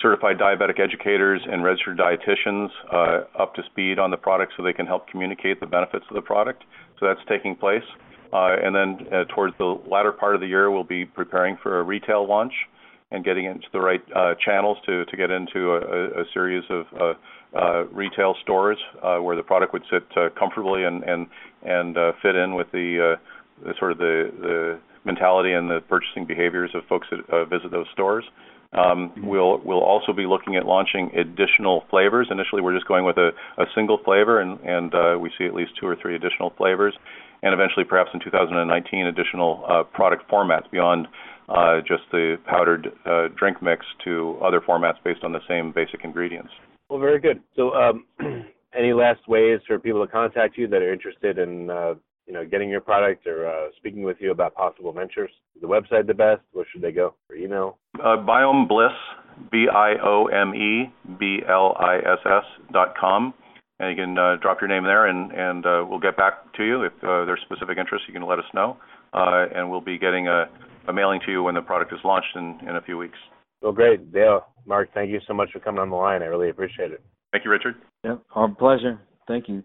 certified 0.00 0.38
diabetic 0.38 0.80
educators 0.80 1.40
and 1.50 1.62
registered 1.62 1.98
dietitians 1.98 2.68
uh, 2.92 3.24
up 3.40 3.54
to 3.54 3.62
speed 3.70 3.98
on 3.98 4.10
the 4.10 4.16
product 4.16 4.52
so 4.56 4.62
they 4.62 4.72
can 4.72 4.86
help 4.86 5.08
communicate 5.08 5.60
the 5.60 5.66
benefits 5.66 6.04
of 6.10 6.14
the 6.14 6.22
product. 6.22 6.64
So 6.98 7.06
that's 7.06 7.20
taking 7.28 7.54
place. 7.54 7.84
Uh, 8.32 8.56
and 8.60 8.74
then 8.74 9.06
uh, 9.12 9.24
towards 9.32 9.56
the 9.58 9.80
latter 9.88 10.10
part 10.10 10.34
of 10.34 10.40
the 10.40 10.46
year, 10.48 10.70
we'll 10.70 10.82
be 10.82 11.04
preparing 11.04 11.56
for 11.62 11.78
a 11.78 11.82
retail 11.82 12.26
launch 12.26 12.52
and 13.12 13.24
getting 13.24 13.44
into 13.44 13.68
the 13.72 13.80
right 13.80 14.02
uh, 14.16 14.34
channels 14.44 14.76
to, 14.86 15.04
to 15.04 15.16
get 15.16 15.30
into 15.30 15.74
a, 15.76 16.24
series 16.32 16.64
of 16.68 16.86
uh, 17.00 17.14
uh, 17.56 17.84
retail 17.92 18.34
stores 18.42 18.78
where 19.20 19.36
the 19.36 19.42
product 19.42 19.72
would 19.72 19.84
sit 19.88 20.02
comfortably 20.36 20.82
and, 20.82 21.04
fit 22.22 22.34
in 22.34 22.54
with 22.56 22.66
the, 22.72 23.16
sort 23.78 23.92
of 23.92 23.98
the, 23.98 24.32
the 24.40 24.80
mentality 25.04 25.52
and 25.52 25.70
the 25.70 25.80
purchasing 25.88 26.26
behaviors 26.26 26.70
of 26.74 26.82
folks 26.88 27.06
that 27.10 27.48
visit 27.48 27.70
those 27.70 27.86
stores. 27.92 28.24
Um, 28.74 29.12
we'll 29.22 29.60
we'll 29.64 29.82
also 29.82 30.12
be 30.12 30.26
looking 30.26 30.56
at 30.56 30.66
launching 30.66 31.10
additional 31.16 31.84
flavors. 31.90 32.28
Initially, 32.30 32.62
we're 32.62 32.74
just 32.74 32.88
going 32.88 33.04
with 33.04 33.16
a, 33.16 33.30
single 33.74 33.98
flavor, 34.04 34.40
and 34.40 34.94
uh, 34.94 35.18
we 35.18 35.30
see 35.38 35.46
at 35.46 35.54
least 35.54 35.72
two 35.80 35.86
or 35.86 35.96
three 36.00 36.14
additional 36.16 36.52
flavors, 36.56 36.94
and 37.42 37.54
eventually, 37.54 37.84
perhaps 37.84 38.10
in 38.14 38.20
2019, 38.20 39.06
additional 39.06 39.64
uh, 39.68 39.82
product 39.84 40.28
formats 40.30 40.70
beyond 40.70 41.08
uh, 41.48 41.80
just 41.80 42.02
the 42.12 42.36
powdered 42.46 42.92
drink 43.36 43.62
mix 43.62 43.84
to 44.04 44.38
other 44.44 44.60
formats 44.60 44.96
based 45.04 45.24
on 45.24 45.32
the 45.32 45.40
same 45.48 45.72
basic 45.72 46.04
ingredients. 46.04 46.50
Well, 46.88 47.00
very 47.00 47.20
good. 47.20 47.40
So, 47.56 47.74
um, 47.74 48.04
any 48.76 48.92
last 48.92 49.26
ways 49.28 49.60
for 49.66 49.78
people 49.78 50.04
to 50.04 50.10
contact 50.10 50.58
you 50.58 50.68
that 50.68 50.82
are 50.82 50.92
interested 50.92 51.38
in 51.38 51.70
you 52.26 52.32
know 52.32 52.44
getting 52.44 52.68
your 52.68 52.80
product 52.80 53.26
or 53.26 53.46
uh, 53.48 53.68
speaking 53.76 54.02
with 54.02 54.16
you 54.20 54.30
about 54.30 54.54
possible 54.54 54.92
ventures? 54.92 55.30
Is 55.54 55.62
the 55.62 55.68
website 55.68 56.06
the 56.06 56.14
best? 56.14 56.42
Where 56.52 56.66
should 56.72 56.82
they 56.82 56.92
go? 56.92 57.14
For 57.26 57.36
email? 57.36 57.78
Uh, 57.98 58.16
Biome 58.16 58.68
Bliss, 58.68 58.92
B 59.50 59.66
I 59.72 59.94
O 60.02 60.26
M 60.26 60.54
E 60.54 60.92
B 61.18 61.40
L 61.48 61.76
I 61.78 61.96
S 61.98 62.18
S 62.24 62.44
dot 62.72 62.94
com. 62.98 63.34
And 63.80 63.90
you 63.90 64.04
can 64.04 64.16
uh, 64.16 64.36
drop 64.40 64.60
your 64.60 64.68
name 64.68 64.84
there, 64.84 65.06
and 65.06 65.32
and 65.32 65.66
uh, 65.66 65.84
we'll 65.88 65.98
get 65.98 66.16
back 66.16 66.52
to 66.54 66.64
you 66.64 66.84
if 66.84 66.92
uh, 67.02 67.24
there's 67.24 67.40
specific 67.44 67.76
interest. 67.76 68.04
You 68.06 68.14
can 68.14 68.26
let 68.26 68.38
us 68.38 68.44
know, 68.54 68.76
uh, 69.12 69.46
and 69.54 69.68
we'll 69.68 69.80
be 69.80 69.98
getting 69.98 70.28
a, 70.28 70.44
a 70.88 70.92
mailing 70.92 71.20
to 71.26 71.32
you 71.32 71.42
when 71.42 71.56
the 71.56 71.60
product 71.60 71.92
is 71.92 71.98
launched 72.04 72.36
in, 72.36 72.60
in 72.68 72.76
a 72.76 72.80
few 72.82 72.96
weeks. 72.96 73.18
Well, 73.62 73.72
great, 73.72 74.12
Dale, 74.12 74.46
Mark. 74.64 74.90
Thank 74.94 75.10
you 75.10 75.20
so 75.26 75.34
much 75.34 75.50
for 75.52 75.58
coming 75.58 75.80
on 75.80 75.90
the 75.90 75.96
line. 75.96 76.22
I 76.22 76.26
really 76.26 76.50
appreciate 76.50 76.92
it. 76.92 77.02
Thank 77.32 77.44
you, 77.44 77.50
Richard. 77.50 77.74
Yeah, 78.04 78.16
our 78.36 78.48
pleasure. 78.48 79.00
Thank 79.26 79.48
you. 79.48 79.64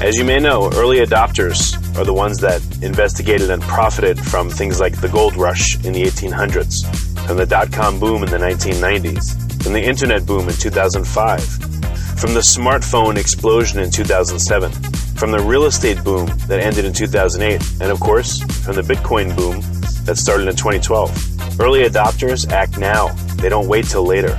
As 0.00 0.16
you 0.16 0.24
may 0.24 0.38
know, 0.38 0.70
early 0.76 1.00
adopters 1.00 1.76
are 1.98 2.04
the 2.04 2.14
ones 2.14 2.38
that 2.38 2.62
investigated 2.82 3.50
and 3.50 3.62
profited 3.62 4.18
from 4.18 4.48
things 4.48 4.80
like 4.80 4.98
the 4.98 5.10
gold 5.10 5.36
rush 5.36 5.74
in 5.84 5.92
the 5.92 6.04
1800s, 6.04 6.86
from 7.26 7.36
the 7.36 7.44
dot 7.44 7.70
com 7.70 8.00
boom 8.00 8.22
in 8.22 8.30
the 8.30 8.38
1990s, 8.38 9.62
from 9.62 9.74
the 9.74 9.82
internet 9.82 10.24
boom 10.24 10.48
in 10.48 10.54
2005, 10.54 11.44
from 12.18 12.32
the 12.32 12.40
smartphone 12.40 13.18
explosion 13.18 13.78
in 13.78 13.90
2007, 13.90 14.72
from 15.16 15.32
the 15.32 15.38
real 15.38 15.66
estate 15.66 16.02
boom 16.02 16.26
that 16.46 16.60
ended 16.60 16.86
in 16.86 16.94
2008, 16.94 17.60
and 17.82 17.92
of 17.92 18.00
course, 18.00 18.40
from 18.64 18.76
the 18.76 18.82
Bitcoin 18.82 19.36
boom 19.36 19.60
that 20.06 20.16
started 20.16 20.48
in 20.48 20.56
2012. 20.56 21.60
Early 21.60 21.80
adopters 21.86 22.50
act 22.50 22.78
now, 22.78 23.08
they 23.36 23.50
don't 23.50 23.68
wait 23.68 23.84
till 23.84 24.04
later. 24.06 24.38